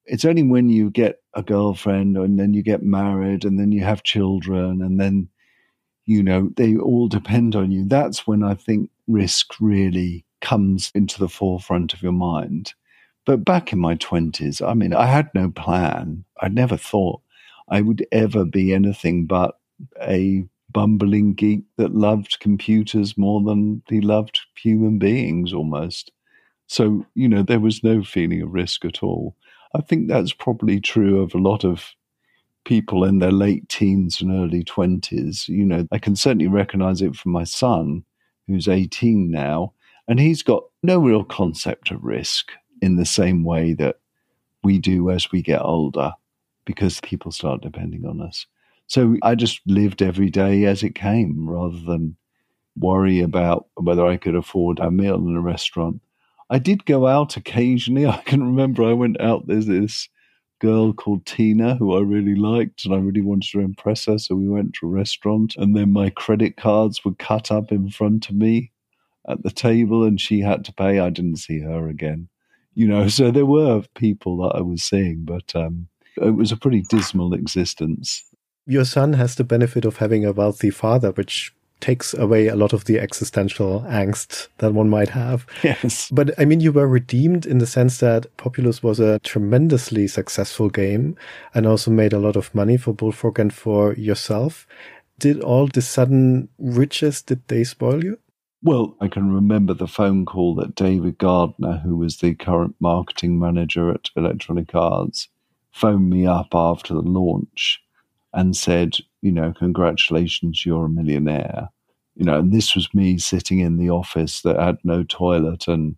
[0.07, 3.83] It's only when you get a girlfriend and then you get married and then you
[3.83, 5.29] have children and then,
[6.05, 7.85] you know, they all depend on you.
[7.85, 12.73] That's when I think risk really comes into the forefront of your mind.
[13.25, 16.23] But back in my 20s, I mean, I had no plan.
[16.41, 17.21] I never thought
[17.67, 19.59] I would ever be anything but
[20.01, 26.11] a bumbling geek that loved computers more than he loved human beings almost.
[26.67, 29.35] So, you know, there was no feeling of risk at all.
[29.73, 31.93] I think that's probably true of a lot of
[32.65, 35.47] people in their late teens and early 20s.
[35.47, 38.03] You know, I can certainly recognize it from my son,
[38.47, 39.73] who's 18 now,
[40.07, 42.51] and he's got no real concept of risk
[42.81, 43.97] in the same way that
[44.63, 46.13] we do as we get older
[46.65, 48.45] because people start depending on us.
[48.87, 52.15] So I just lived every day as it came rather than
[52.77, 56.01] worry about whether I could afford a meal in a restaurant.
[56.49, 58.05] I did go out occasionally.
[58.07, 59.47] I can remember I went out.
[59.47, 60.09] There's this
[60.59, 64.17] girl called Tina who I really liked and I really wanted to impress her.
[64.17, 67.89] So we went to a restaurant and then my credit cards were cut up in
[67.89, 68.71] front of me
[69.27, 70.99] at the table and she had to pay.
[70.99, 72.29] I didn't see her again.
[72.73, 76.57] You know, so there were people that I was seeing, but um, it was a
[76.57, 78.23] pretty dismal existence.
[78.65, 82.73] Your son has the benefit of having a wealthy father, which takes away a lot
[82.73, 85.45] of the existential angst that one might have.
[85.63, 86.09] Yes.
[86.11, 90.69] But I mean, you were redeemed in the sense that Populous was a tremendously successful
[90.69, 91.15] game
[91.53, 94.67] and also made a lot of money for Bullfrog and for yourself.
[95.19, 98.19] Did all the sudden riches, did they spoil you?
[98.63, 103.39] Well, I can remember the phone call that David Gardner, who was the current marketing
[103.39, 105.29] manager at Electronic Arts,
[105.71, 107.83] phoned me up after the launch
[108.33, 111.69] and said, you know, congratulations, you're a millionaire.
[112.15, 115.95] You know, and this was me sitting in the office that had no toilet and,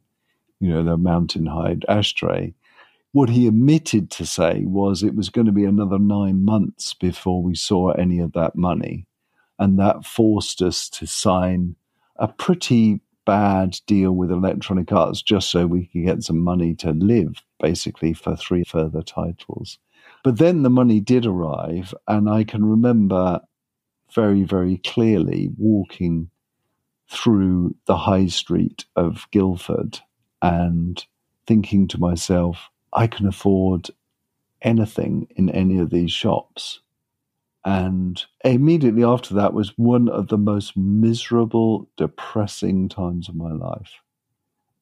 [0.60, 2.54] you know, the mountain high ashtray.
[3.12, 7.42] What he omitted to say was it was going to be another nine months before
[7.42, 9.06] we saw any of that money.
[9.58, 11.76] And that forced us to sign
[12.18, 16.92] a pretty bad deal with Electronic Arts just so we could get some money to
[16.92, 19.80] live, basically, for three further titles.
[20.24, 23.42] But then the money did arrive, and I can remember
[24.14, 26.30] very, very clearly walking
[27.10, 30.00] through the high street of Guildford
[30.42, 31.04] and
[31.48, 33.90] thinking to myself, I can afford
[34.62, 36.82] anything in any of these shops.
[37.66, 43.92] And immediately after that was one of the most miserable, depressing times of my life.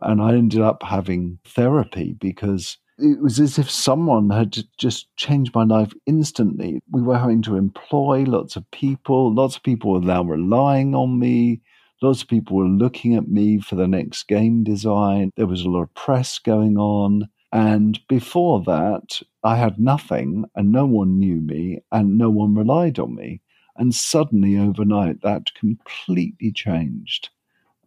[0.02, 5.54] And I ended up having therapy because it was as if someone had just changed
[5.54, 6.82] my life instantly.
[6.90, 9.34] We were having to employ lots of people.
[9.34, 11.62] Lots of people were now relying on me.
[12.02, 15.32] Lots of people were looking at me for the next game design.
[15.36, 17.30] There was a lot of press going on.
[17.52, 23.00] And before that, I had nothing and no one knew me and no one relied
[23.00, 23.42] on me.
[23.78, 27.30] And suddenly, overnight, that completely changed.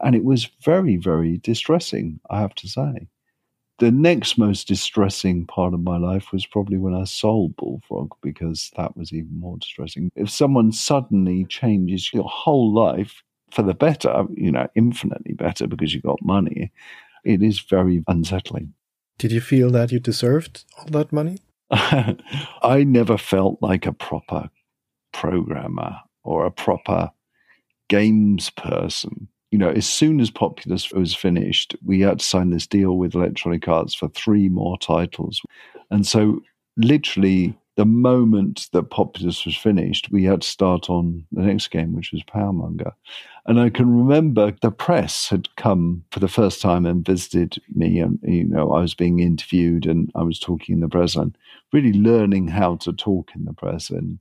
[0.00, 3.08] And it was very, very distressing, I have to say
[3.80, 8.70] the next most distressing part of my life was probably when I sold Bullfrog because
[8.76, 10.12] that was even more distressing.
[10.14, 15.94] If someone suddenly changes your whole life for the better, you know, infinitely better because
[15.94, 16.70] you got money,
[17.24, 18.74] it is very unsettling.
[19.18, 21.38] Did you feel that you deserved all that money?
[21.70, 24.50] I never felt like a proper
[25.12, 27.12] programmer or a proper
[27.88, 32.66] games person you know, as soon as Populous was finished, we had to sign this
[32.66, 35.40] deal with Electronic Arts for three more titles.
[35.90, 36.40] And so,
[36.76, 41.94] literally, the moment that Populous was finished, we had to start on the next game,
[41.94, 42.92] which was Powermonger.
[43.46, 47.98] And I can remember the press had come for the first time and visited me.
[47.98, 51.36] And, you know, I was being interviewed and I was talking in the press and
[51.72, 53.90] really learning how to talk in the press.
[53.90, 54.18] And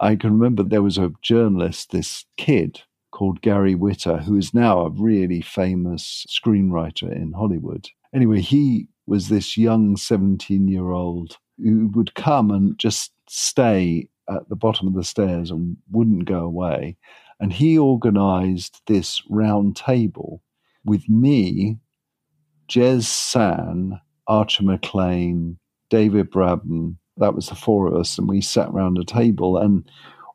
[0.00, 2.80] I can remember there was a journalist, this kid
[3.14, 7.88] called Gary Whitta, who is now a really famous screenwriter in Hollywood.
[8.12, 14.48] Anyway, he was this young 17 year old who would come and just stay at
[14.48, 16.96] the bottom of the stairs and wouldn't go away.
[17.38, 20.42] And he organized this round table
[20.84, 21.78] with me,
[22.68, 25.56] Jez San, Archer Maclean,
[25.88, 26.96] David Braben.
[27.18, 28.18] That was the four of us.
[28.18, 29.88] And we sat around a table and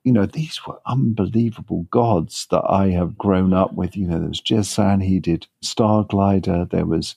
[0.04, 3.98] you know, these were unbelievable gods that I have grown up with.
[3.98, 6.70] You know, there's Jez San, he did Starglider.
[6.70, 7.16] There was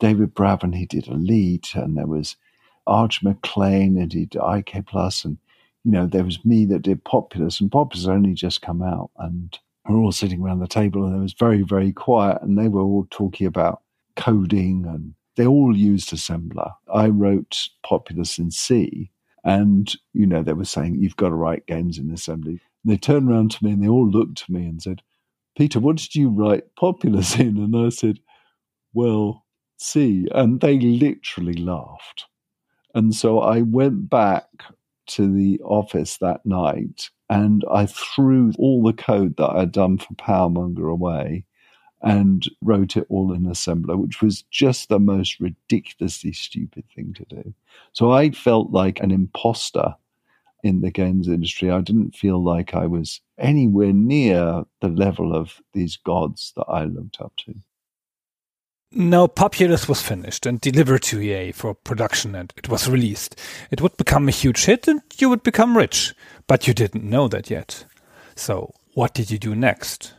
[0.00, 1.74] David Braben, he did Elite.
[1.74, 2.36] And there was
[2.86, 5.24] Arch Maclean, and he did IK Plus.
[5.24, 5.38] And,
[5.84, 7.60] you know, there was me that did Populous.
[7.60, 9.10] And Populous only just come out.
[9.18, 9.56] And
[9.88, 12.42] we we're all sitting around the table, and it was very, very quiet.
[12.42, 13.82] And they were all talking about
[14.16, 16.72] coding, and they all used assembler.
[16.92, 19.12] I wrote Populous in C
[19.44, 22.60] and, you know, they were saying, you've got to write games in assembly.
[22.82, 25.02] And they turned around to me and they all looked to me and said,
[25.56, 27.58] Peter, what did you write Populous in?
[27.58, 28.20] And I said,
[28.94, 29.44] well,
[29.76, 30.26] C.
[30.32, 32.24] And they literally laughed.
[32.94, 34.46] And so I went back
[35.08, 40.14] to the office that night and I threw all the code that I'd done for
[40.14, 41.44] Powermonger away
[42.04, 47.24] and wrote it all in assembler, which was just the most ridiculously stupid thing to
[47.24, 47.54] do.
[47.92, 49.94] So I felt like an imposter
[50.62, 51.70] in the games industry.
[51.70, 56.84] I didn't feel like I was anywhere near the level of these gods that I
[56.84, 57.54] looked up to.
[58.92, 63.40] Now, Populous was finished and delivered to EA for production and it was released.
[63.70, 66.14] It would become a huge hit and you would become rich,
[66.46, 67.86] but you didn't know that yet.
[68.36, 70.14] So, what did you do next?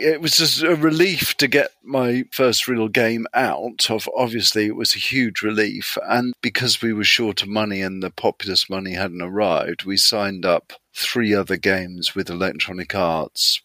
[0.00, 4.74] It was just a relief to get my first real game out of obviously it
[4.74, 5.96] was a huge relief.
[6.08, 10.44] And because we were short of money and the Populous money hadn't arrived we signed
[10.44, 13.62] up three other games with Electronic Arts.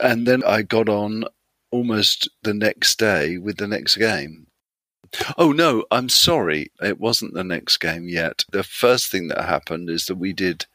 [0.00, 1.24] And then i got on
[1.72, 4.46] almost the next day with the next game.
[5.36, 6.70] Oh no i'm sorry.
[6.80, 8.44] It wasn't the next game yet.
[8.52, 10.66] The first thing that happened is that we did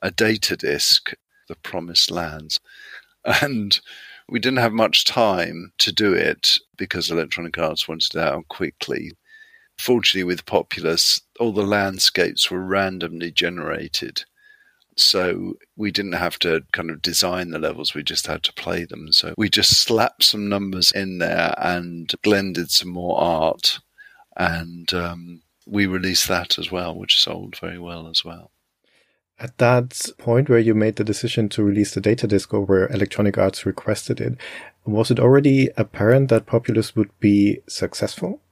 [0.00, 1.12] a data disk
[1.46, 2.58] the promised lands
[3.42, 3.80] and
[4.30, 9.12] we didn't have much time to do it because Electronic Arts wanted it out quickly.
[9.78, 14.24] Fortunately, with Populous, all the landscapes were randomly generated.
[14.96, 18.84] So we didn't have to kind of design the levels, we just had to play
[18.84, 19.12] them.
[19.12, 23.80] So we just slapped some numbers in there and blended some more art.
[24.36, 28.52] And um, we released that as well, which sold very well as well.
[29.40, 32.86] At that point where you made the decision to release the data disk or where
[32.88, 34.36] Electronic Arts requested it,
[34.84, 38.42] was it already apparent that Populous would be successful?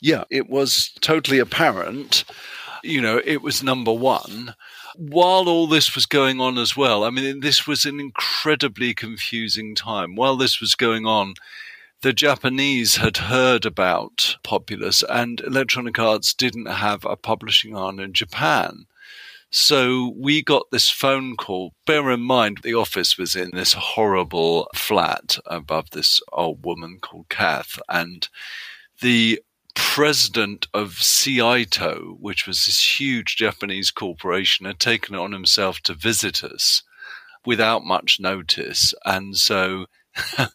[0.00, 2.24] Yeah, it was totally apparent.
[2.82, 4.54] You know, it was number one.
[4.96, 9.74] While all this was going on as well, I mean, this was an incredibly confusing
[9.74, 10.16] time.
[10.16, 11.34] While this was going on,
[12.00, 18.14] the Japanese had heard about Populous and Electronic Arts didn't have a publishing arm in
[18.14, 18.86] Japan.
[19.50, 21.74] So we got this phone call.
[21.84, 27.28] Bear in mind, the office was in this horrible flat above this old woman called
[27.28, 27.80] Kath.
[27.88, 28.28] And
[29.00, 29.40] the
[29.74, 35.94] president of Seito, which was this huge Japanese corporation, had taken it on himself to
[35.94, 36.84] visit us
[37.44, 38.94] without much notice.
[39.04, 39.86] And so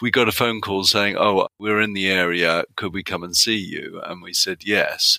[0.00, 2.64] we got a phone call saying, Oh, we're in the area.
[2.76, 4.00] Could we come and see you?
[4.04, 5.18] And we said, Yes.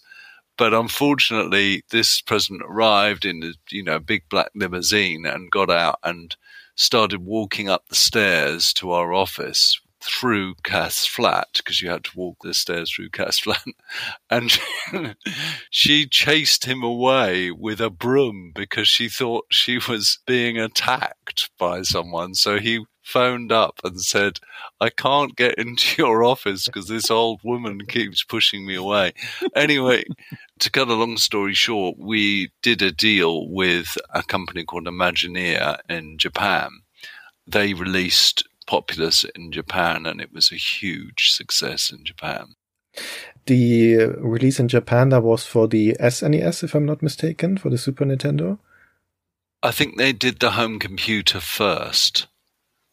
[0.60, 6.00] But unfortunately, this president arrived in a you know big black limousine and got out
[6.04, 6.36] and
[6.76, 12.18] started walking up the stairs to our office through Kath's flat because you had to
[12.18, 13.64] walk the stairs through Kath's flat,
[14.30, 14.60] and
[15.70, 21.84] she chased him away with a broom because she thought she was being attacked by
[21.84, 22.34] someone.
[22.36, 24.40] So he phoned up and said,
[24.80, 29.14] I can't get into your office because this old woman keeps pushing me away.
[29.56, 30.04] Anyway,
[30.60, 35.80] to cut a long story short, we did a deal with a company called Imagineer
[35.90, 36.70] in Japan.
[37.48, 42.56] They released Populous in Japan and it was a huge success in Japan.
[43.48, 47.78] The release in Japan that was for the SNES, if I'm not mistaken, for the
[47.78, 48.60] Super Nintendo.
[49.64, 52.28] I think they did the home computer first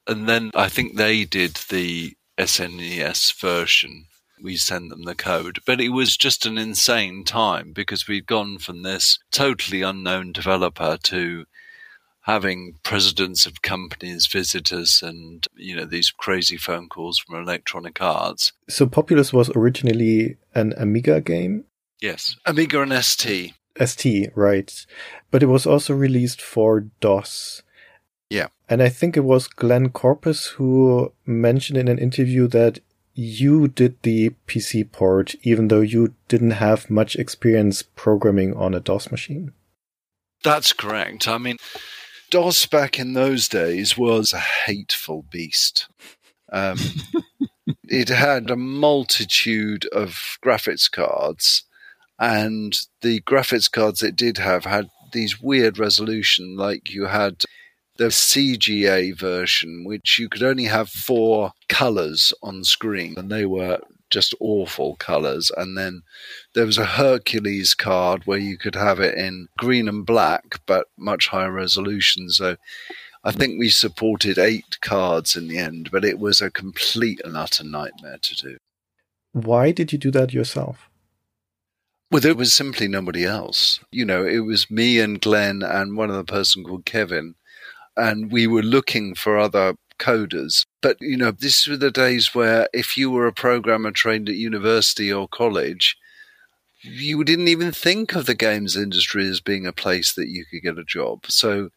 [0.07, 4.07] and then I think they did the SNES version.
[4.43, 8.59] We sent them the code, but it was just an insane time because we'd gone
[8.59, 11.47] from this totally unknown developer to
[12.27, 18.03] having presidents of companies visit us and you know these crazy phone calls from Electronic
[18.03, 18.53] Arts.
[18.69, 21.65] So Populous was originally an Amiga game?
[22.01, 22.37] Yes.
[22.45, 23.55] Amiga and st
[23.85, 24.87] st right.
[25.31, 27.63] But it was also released for dos.
[28.69, 32.81] And I think it was Glenn Corpes who mentioned in an interview that
[33.15, 38.81] you did the PC port, even though you didn't have much experience programming on a
[38.81, 39.53] DOS machine.
[40.45, 41.27] That's correct.
[41.27, 41.57] I mean,
[42.31, 45.89] DOS back in those days was a hateful beast.
[46.53, 46.79] Um,
[47.85, 51.65] it had a multitude of graphics cards,
[52.19, 57.45] and the graphics cards it did have had these weird resolution, like you had
[57.99, 63.81] the CGA version, which you could only have four colors on screen, and they were
[64.11, 65.51] just awful colors.
[65.57, 66.03] And then
[66.55, 70.89] there was a Hercules card where you could have it in green and black, but
[70.97, 72.31] much higher resolution.
[72.31, 72.57] So
[73.25, 77.37] I think we supported eight cards in the end, but it was a complete and
[77.37, 78.57] utter nightmare to do.
[79.33, 80.89] Why did you do that yourself?
[82.11, 83.81] Well, there was simply nobody else.
[83.91, 87.35] You know, it was me and Glenn and one other person called Kevin
[87.97, 90.67] and we were looking for other coders.
[90.83, 94.37] But, you know, these were the days where if you were a programmer trained at
[94.37, 95.97] university or college,
[96.83, 100.63] you didn't even think of the games industry as being a place that you could
[100.63, 101.27] get a job.
[101.29, 101.71] So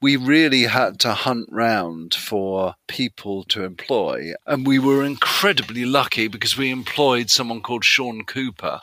[0.00, 4.34] we really had to hunt round for people to employ.
[4.46, 8.80] And we were incredibly lucky because we employed someone called Sean Cooper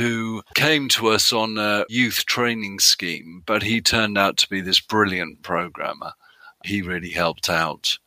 [0.00, 4.62] who came to us on a youth training scheme, but he turned out to be
[4.62, 6.14] this brilliant programmer.
[6.64, 7.98] He really helped out.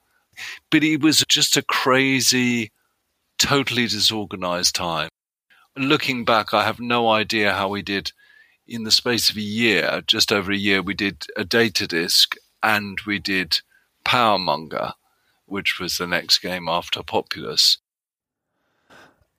[0.71, 2.71] But it was just a crazy,
[3.37, 5.09] totally disorganized time.
[5.77, 8.11] Looking back, I have no idea how we did
[8.67, 12.35] in the space of a year, just over a year, we did a data disk
[12.63, 13.59] and we did
[14.03, 14.93] Powermonger,
[15.45, 17.77] which was the next game after Populous.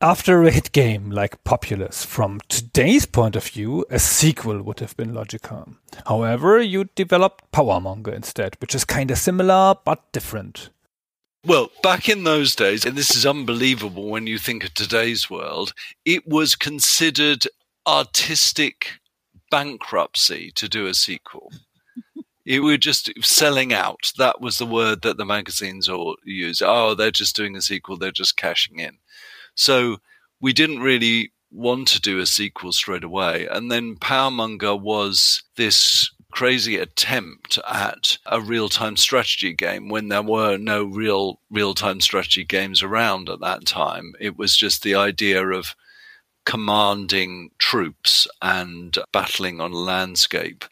[0.00, 4.96] After a hit game like Populous, from today's point of view, a sequel would have
[4.96, 5.76] been logical.
[6.06, 10.70] However, you developed Powermonger instead, which is kind of similar but different.
[11.46, 15.72] Well, back in those days, and this is unbelievable when you think of today's world,
[16.04, 17.46] it was considered
[17.86, 18.98] artistic
[19.50, 21.52] bankruptcy to do a sequel.
[22.44, 24.12] it were just selling out.
[24.18, 26.60] That was the word that the magazines all use.
[26.60, 28.98] Oh, they're just doing a sequel, they're just cashing in.
[29.54, 29.98] So
[30.40, 33.46] we didn't really want to do a sequel straight away.
[33.46, 40.22] And then Powermonger was this crazy attempt at a real time strategy game when there
[40.22, 44.14] were no real real time strategy games around at that time.
[44.18, 45.76] It was just the idea of
[46.44, 50.64] commanding troops and battling on a landscape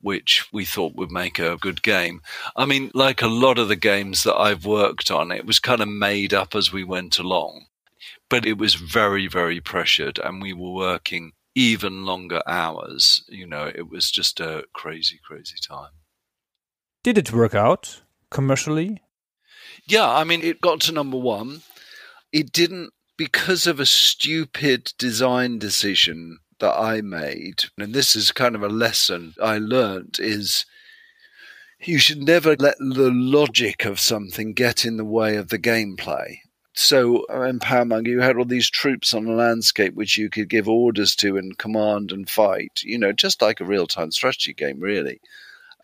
[0.00, 2.20] which we thought would make a good game.
[2.54, 5.80] I mean, like a lot of the games that I've worked on, it was kind
[5.80, 7.66] of made up as we went along
[8.28, 13.24] but it was very, very pressured, and we were working even longer hours.
[13.28, 15.92] You know, it was just a crazy, crazy time.
[17.02, 19.02] Did it work out commercially?
[19.86, 21.62] Yeah, I mean, it got to number one.
[22.32, 27.64] It didn't because of a stupid design decision that I made.
[27.78, 30.64] And this is kind of a lesson I learned is
[31.80, 36.38] you should never let the logic of something get in the way of the gameplay
[36.74, 40.48] so um, in Powermonger, you had all these troops on the landscape which you could
[40.48, 44.52] give orders to and command and fight, you know, just like a real time strategy
[44.52, 45.20] game, really.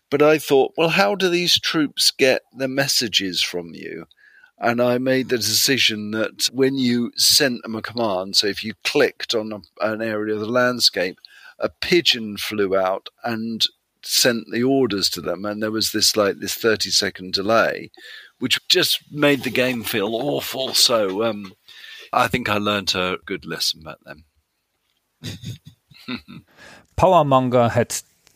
[0.09, 4.07] But I thought, well, how do these troops get the messages from you?
[4.59, 8.73] And I made the decision that when you sent them a command, so if you
[8.83, 11.19] clicked on a, an area of the landscape,
[11.57, 13.65] a pigeon flew out and
[14.03, 17.91] sent the orders to them, and there was this like this 30 second delay
[18.41, 20.73] which just made the game feel awful.
[20.73, 21.53] So um,
[22.11, 24.23] I think I learned a good lesson back then.
[26.97, 27.89] Powermonger had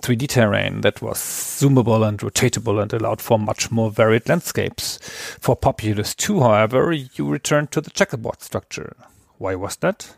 [0.03, 4.99] 3D terrain that was zoomable and rotatable and allowed for much more varied landscapes.
[5.39, 8.95] For Populous 2, however, you returned to the checkerboard structure.
[9.39, 10.15] Why was that?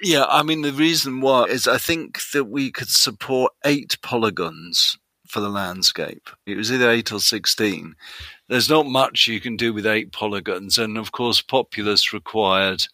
[0.00, 4.96] Yeah, I mean, the reason why is I think that we could support eight polygons
[5.32, 6.28] for the landscape.
[6.46, 7.96] It was either eight or 16
[8.52, 10.76] there's not much you can do with eight polygons.
[10.76, 12.84] And of course, Populous required,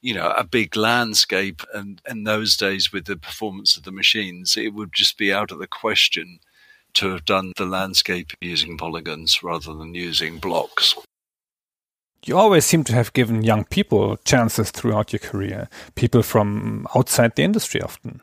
[0.00, 1.60] you know, a big landscape.
[1.74, 5.50] And in those days, with the performance of the machines, it would just be out
[5.50, 6.38] of the question
[6.94, 10.94] to have done the landscape using polygons rather than using blocks.
[12.24, 17.34] You always seem to have given young people chances throughout your career, people from outside
[17.34, 18.20] the industry often.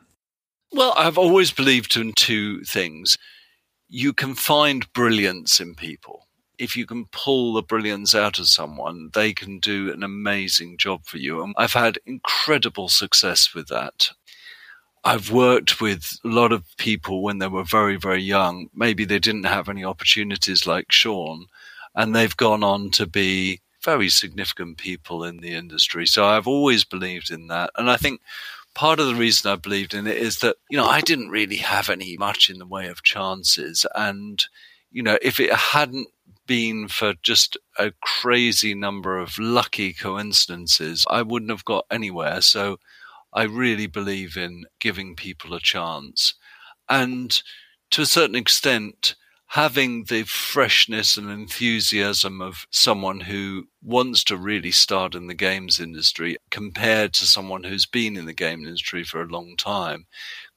[0.71, 3.17] Well, I've always believed in two things.
[3.95, 6.25] You can find brilliance in people
[6.57, 11.05] if you can pull the brilliance out of someone, they can do an amazing job
[11.05, 11.43] for you.
[11.43, 14.11] And I've had incredible success with that.
[15.03, 18.69] I've worked with a lot of people when they were very, very young.
[18.73, 21.45] Maybe they didn't have any opportunities like Sean,
[21.93, 26.07] and they've gone on to be very significant people in the industry.
[26.07, 27.69] So I've always believed in that.
[27.75, 28.21] And I think
[28.75, 31.57] part of the reason I believed in it is that, you know, I didn't really
[31.57, 33.85] have any much in the way of chances.
[33.95, 34.43] And,
[34.91, 36.09] you know, if it hadn't
[36.45, 42.41] been for just a crazy number of lucky coincidences, I wouldn't have got anywhere.
[42.41, 42.77] So
[43.33, 46.35] I really believe in giving people a chance.
[46.87, 47.41] And
[47.91, 49.15] to a certain extent,
[49.55, 55.79] having the freshness and enthusiasm of someone who wants to really start in the games
[55.79, 60.05] industry compared to someone who's been in the game industry for a long time.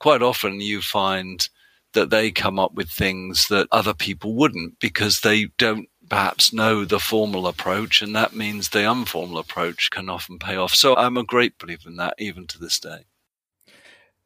[0.01, 1.49] Quite often you find
[1.93, 6.85] that they come up with things that other people wouldn't because they don't perhaps know
[6.85, 10.75] the formal approach, and that means the informal approach can often pay off.
[10.75, 13.05] So I'm a great believer in that even to this day.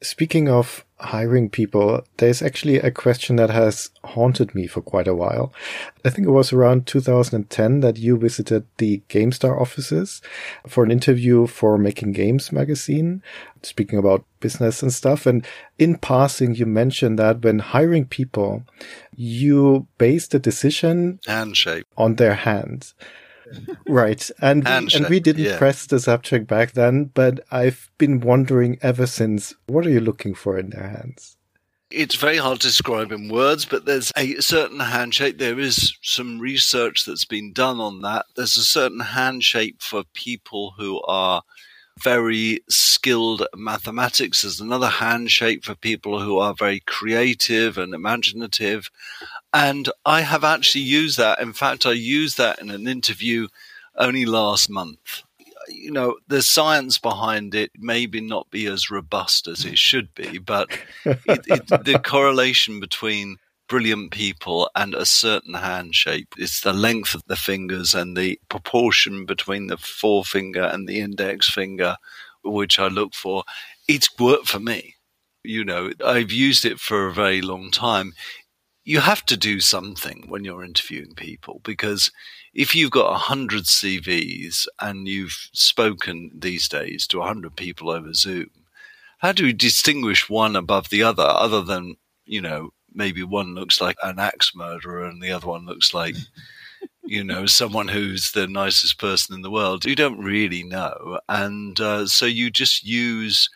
[0.03, 5.15] Speaking of hiring people, there's actually a question that has haunted me for quite a
[5.15, 5.53] while.
[6.05, 10.21] I think it was around 2010 that you visited the GameStar offices
[10.67, 13.23] for an interview for Making Games magazine,
[13.63, 15.25] speaking about business and stuff.
[15.25, 15.47] And
[15.79, 18.65] in passing, you mentioned that when hiring people,
[19.15, 22.95] you base the decision handshake on their hands
[23.87, 24.31] right.
[24.41, 25.59] And we, and we didn't yeah.
[25.59, 30.35] press the subject back then, but I've been wondering ever since, what are you looking
[30.35, 31.37] for in their hands?
[31.91, 35.37] It's very hard to describe in words, but there's a certain handshake.
[35.37, 38.25] There is some research that's been done on that.
[38.35, 41.43] There's a certain handshake for people who are
[42.03, 44.41] very skilled mathematics.
[44.41, 48.91] There's another handshake for people who are very creative and imaginative.
[49.53, 51.41] And I have actually used that.
[51.41, 53.49] In fact, I used that in an interview
[53.97, 55.23] only last month.
[55.69, 60.39] You know, the science behind it maybe not be as robust as it should be,
[60.39, 60.71] but
[61.05, 63.37] it, it, the correlation between
[63.69, 68.39] brilliant people and a certain hand shape is the length of the fingers and the
[68.49, 71.97] proportion between the forefinger and the index finger,
[72.43, 73.45] which I look for.
[73.87, 74.97] It's worked for me.
[75.45, 78.13] You know, I've used it for a very long time
[78.85, 82.11] you have to do something when you're interviewing people because
[82.53, 88.51] if you've got 100 CVs and you've spoken these days to 100 people over Zoom,
[89.19, 93.81] how do you distinguish one above the other, other than, you know, maybe one looks
[93.81, 96.17] like an axe murderer and the other one looks like,
[97.05, 99.85] you know, someone who's the nicest person in the world?
[99.85, 101.21] You don't really know.
[101.29, 103.49] And uh, so you just use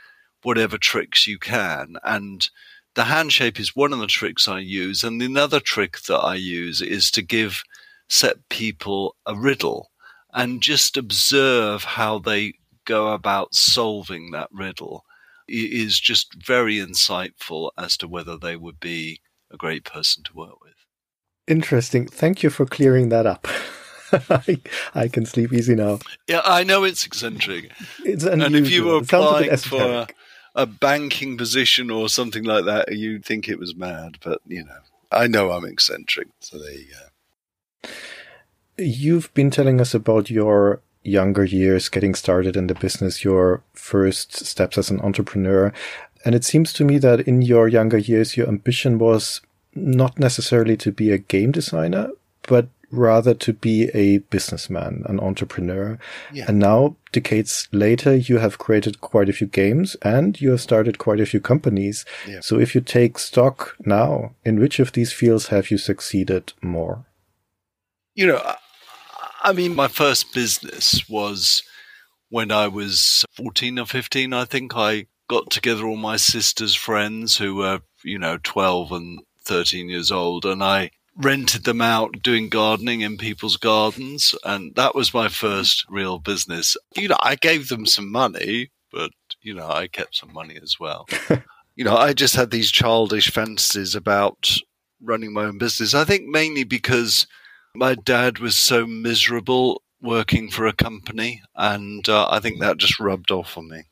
[0.42, 1.96] whatever tricks you can.
[2.04, 2.48] And
[2.96, 5.04] the hand shape is one of the tricks I use.
[5.04, 7.62] And another trick that I use is to give
[8.08, 9.90] set people a riddle
[10.34, 15.04] and just observe how they go about solving that riddle
[15.48, 19.20] it is just very insightful as to whether they would be
[19.50, 20.74] a great person to work with.
[21.46, 22.06] Interesting.
[22.06, 23.46] Thank you for clearing that up.
[24.30, 24.60] I,
[24.94, 25.98] I, can sleep easy now.
[26.28, 27.72] Yeah, I know it's eccentric.
[28.04, 28.42] It's unusual.
[28.42, 30.06] And if you were applying for
[30.56, 34.18] a banking position or something like that, you'd think it was mad.
[34.24, 34.78] But you know,
[35.12, 37.90] I know I'm eccentric, so there you go.
[38.78, 44.44] You've been telling us about your younger years, getting started in the business, your first
[44.44, 45.72] steps as an entrepreneur.
[46.24, 49.40] And it seems to me that in your younger years, your ambition was
[49.74, 52.10] not necessarily to be a game designer,
[52.48, 55.98] but rather to be a businessman, an entrepreneur.
[56.32, 56.46] Yeah.
[56.48, 60.98] And now, decades later, you have created quite a few games and you have started
[60.98, 62.04] quite a few companies.
[62.26, 62.40] Yeah.
[62.40, 67.04] So if you take stock now, in which of these fields have you succeeded more?
[68.14, 68.54] You know,
[69.42, 71.62] I mean, my first business was
[72.28, 77.36] when I was 14 or 15, I think I got together all my sister's friends
[77.36, 82.48] who were, you know, 12 and 13 years old, and I rented them out doing
[82.48, 84.34] gardening in people's gardens.
[84.44, 86.76] And that was my first real business.
[86.94, 89.10] You know, I gave them some money, but,
[89.42, 91.08] you know, I kept some money as well.
[91.74, 94.56] you know, I just had these childish fantasies about
[95.02, 95.94] running my own business.
[95.94, 97.26] I think mainly because
[97.74, 101.42] my dad was so miserable working for a company.
[101.54, 103.82] And uh, I think that just rubbed off on me.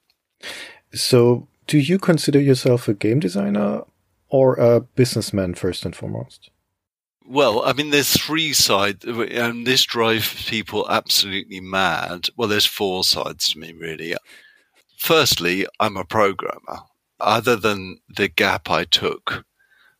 [0.92, 3.82] So, do you consider yourself a game designer
[4.28, 6.50] or a businessman first and foremost?
[7.26, 12.28] Well, I mean, there's three sides, and this drives people absolutely mad.
[12.36, 14.14] Well, there's four sides to me, really.
[14.98, 16.80] Firstly, I'm a programmer.
[17.18, 19.46] Other than the gap I took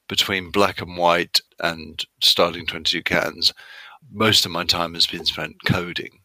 [0.06, 3.54] between black and white and starting 22 cans,
[4.12, 6.20] most of my time has been spent coding.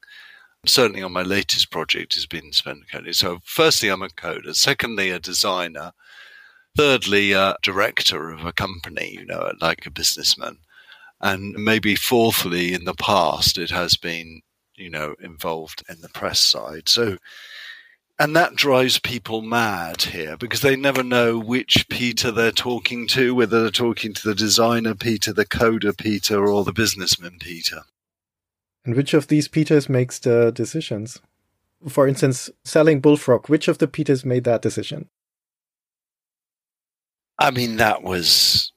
[0.66, 3.14] Certainly on my latest project has been spent coding.
[3.14, 4.54] So, firstly, I'm a coder.
[4.54, 5.93] Secondly, a designer.
[6.76, 10.58] Thirdly, a director of a company, you know, like a businessman
[11.22, 14.41] and maybe fourthly, in the past, it has been,
[14.76, 16.88] you know, involved in the press side.
[16.88, 17.17] So,
[18.17, 23.34] and that drives people mad here because they never know which Peter they're talking to,
[23.36, 27.82] whether they're talking to the designer Peter, the coder Peter, or the businessman Peter.
[28.86, 31.20] And which of these Peters makes the decisions?
[31.88, 35.09] For instance, selling Bullfrog, which of the Peters made that decision?
[37.38, 38.74] I mean, that was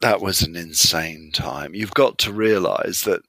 [0.00, 1.74] that was an insane time.
[1.74, 3.22] You've got to realize that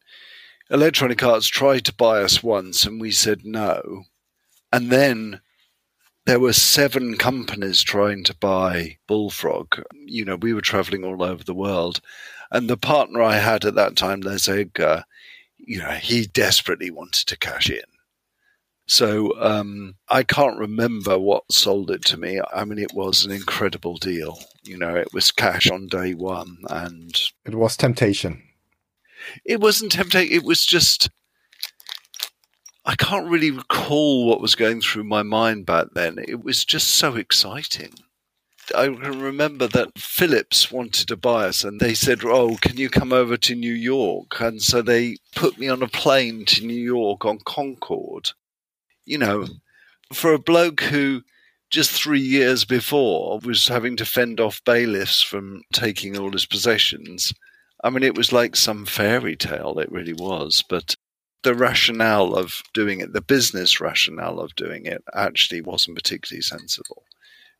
[0.69, 4.03] Electronic Arts tried to buy us once and we said no.
[4.71, 5.41] And then
[6.25, 9.83] there were seven companies trying to buy Bullfrog.
[10.05, 11.99] You know, we were traveling all over the world.
[12.51, 15.03] And the partner I had at that time, Les Edgar,
[15.57, 17.81] you know, he desperately wanted to cash in.
[18.91, 22.41] So um, I can't remember what sold it to me.
[22.53, 24.37] I mean, it was an incredible deal.
[24.63, 28.43] You know, it was cash on day one, and it was temptation.
[29.45, 30.35] It wasn't temptation.
[30.35, 31.09] It was just.
[32.83, 36.17] I can't really recall what was going through my mind back then.
[36.27, 37.93] It was just so exciting.
[38.75, 42.89] I can remember that Philips wanted to buy us and they said, Oh, can you
[42.89, 44.41] come over to New York?
[44.41, 48.31] And so they put me on a plane to New York on Concorde
[49.05, 49.47] you know,
[50.13, 51.21] for a bloke who
[51.69, 57.33] just three years before was having to fend off bailiffs from taking all his possessions.
[57.83, 60.63] I mean, it was like some fairy tale, it really was.
[60.67, 60.95] But
[61.43, 67.03] the rationale of doing it, the business rationale of doing it, actually wasn't particularly sensible.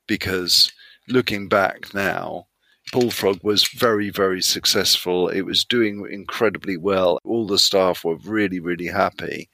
[0.07, 0.71] Because
[1.07, 2.47] looking back now,
[2.91, 5.29] Bullfrog was very, very successful.
[5.29, 7.19] It was doing incredibly well.
[7.23, 9.49] All the staff were really, really happy.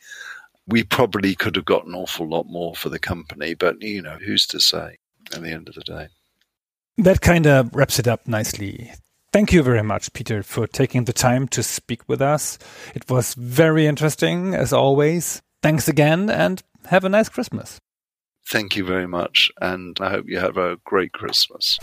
[0.68, 4.18] We probably could have got an awful lot more for the company, but you know,
[4.18, 4.97] who's to say
[5.34, 6.07] at the end of the day?
[6.97, 8.91] That kind of wraps it up nicely.
[9.32, 12.57] Thank you very much, Peter, for taking the time to speak with us.
[12.95, 15.41] It was very interesting, as always.
[15.61, 17.80] Thanks again, and have a nice Christmas.
[18.49, 21.78] Thank you very much, and I hope you have a great Christmas.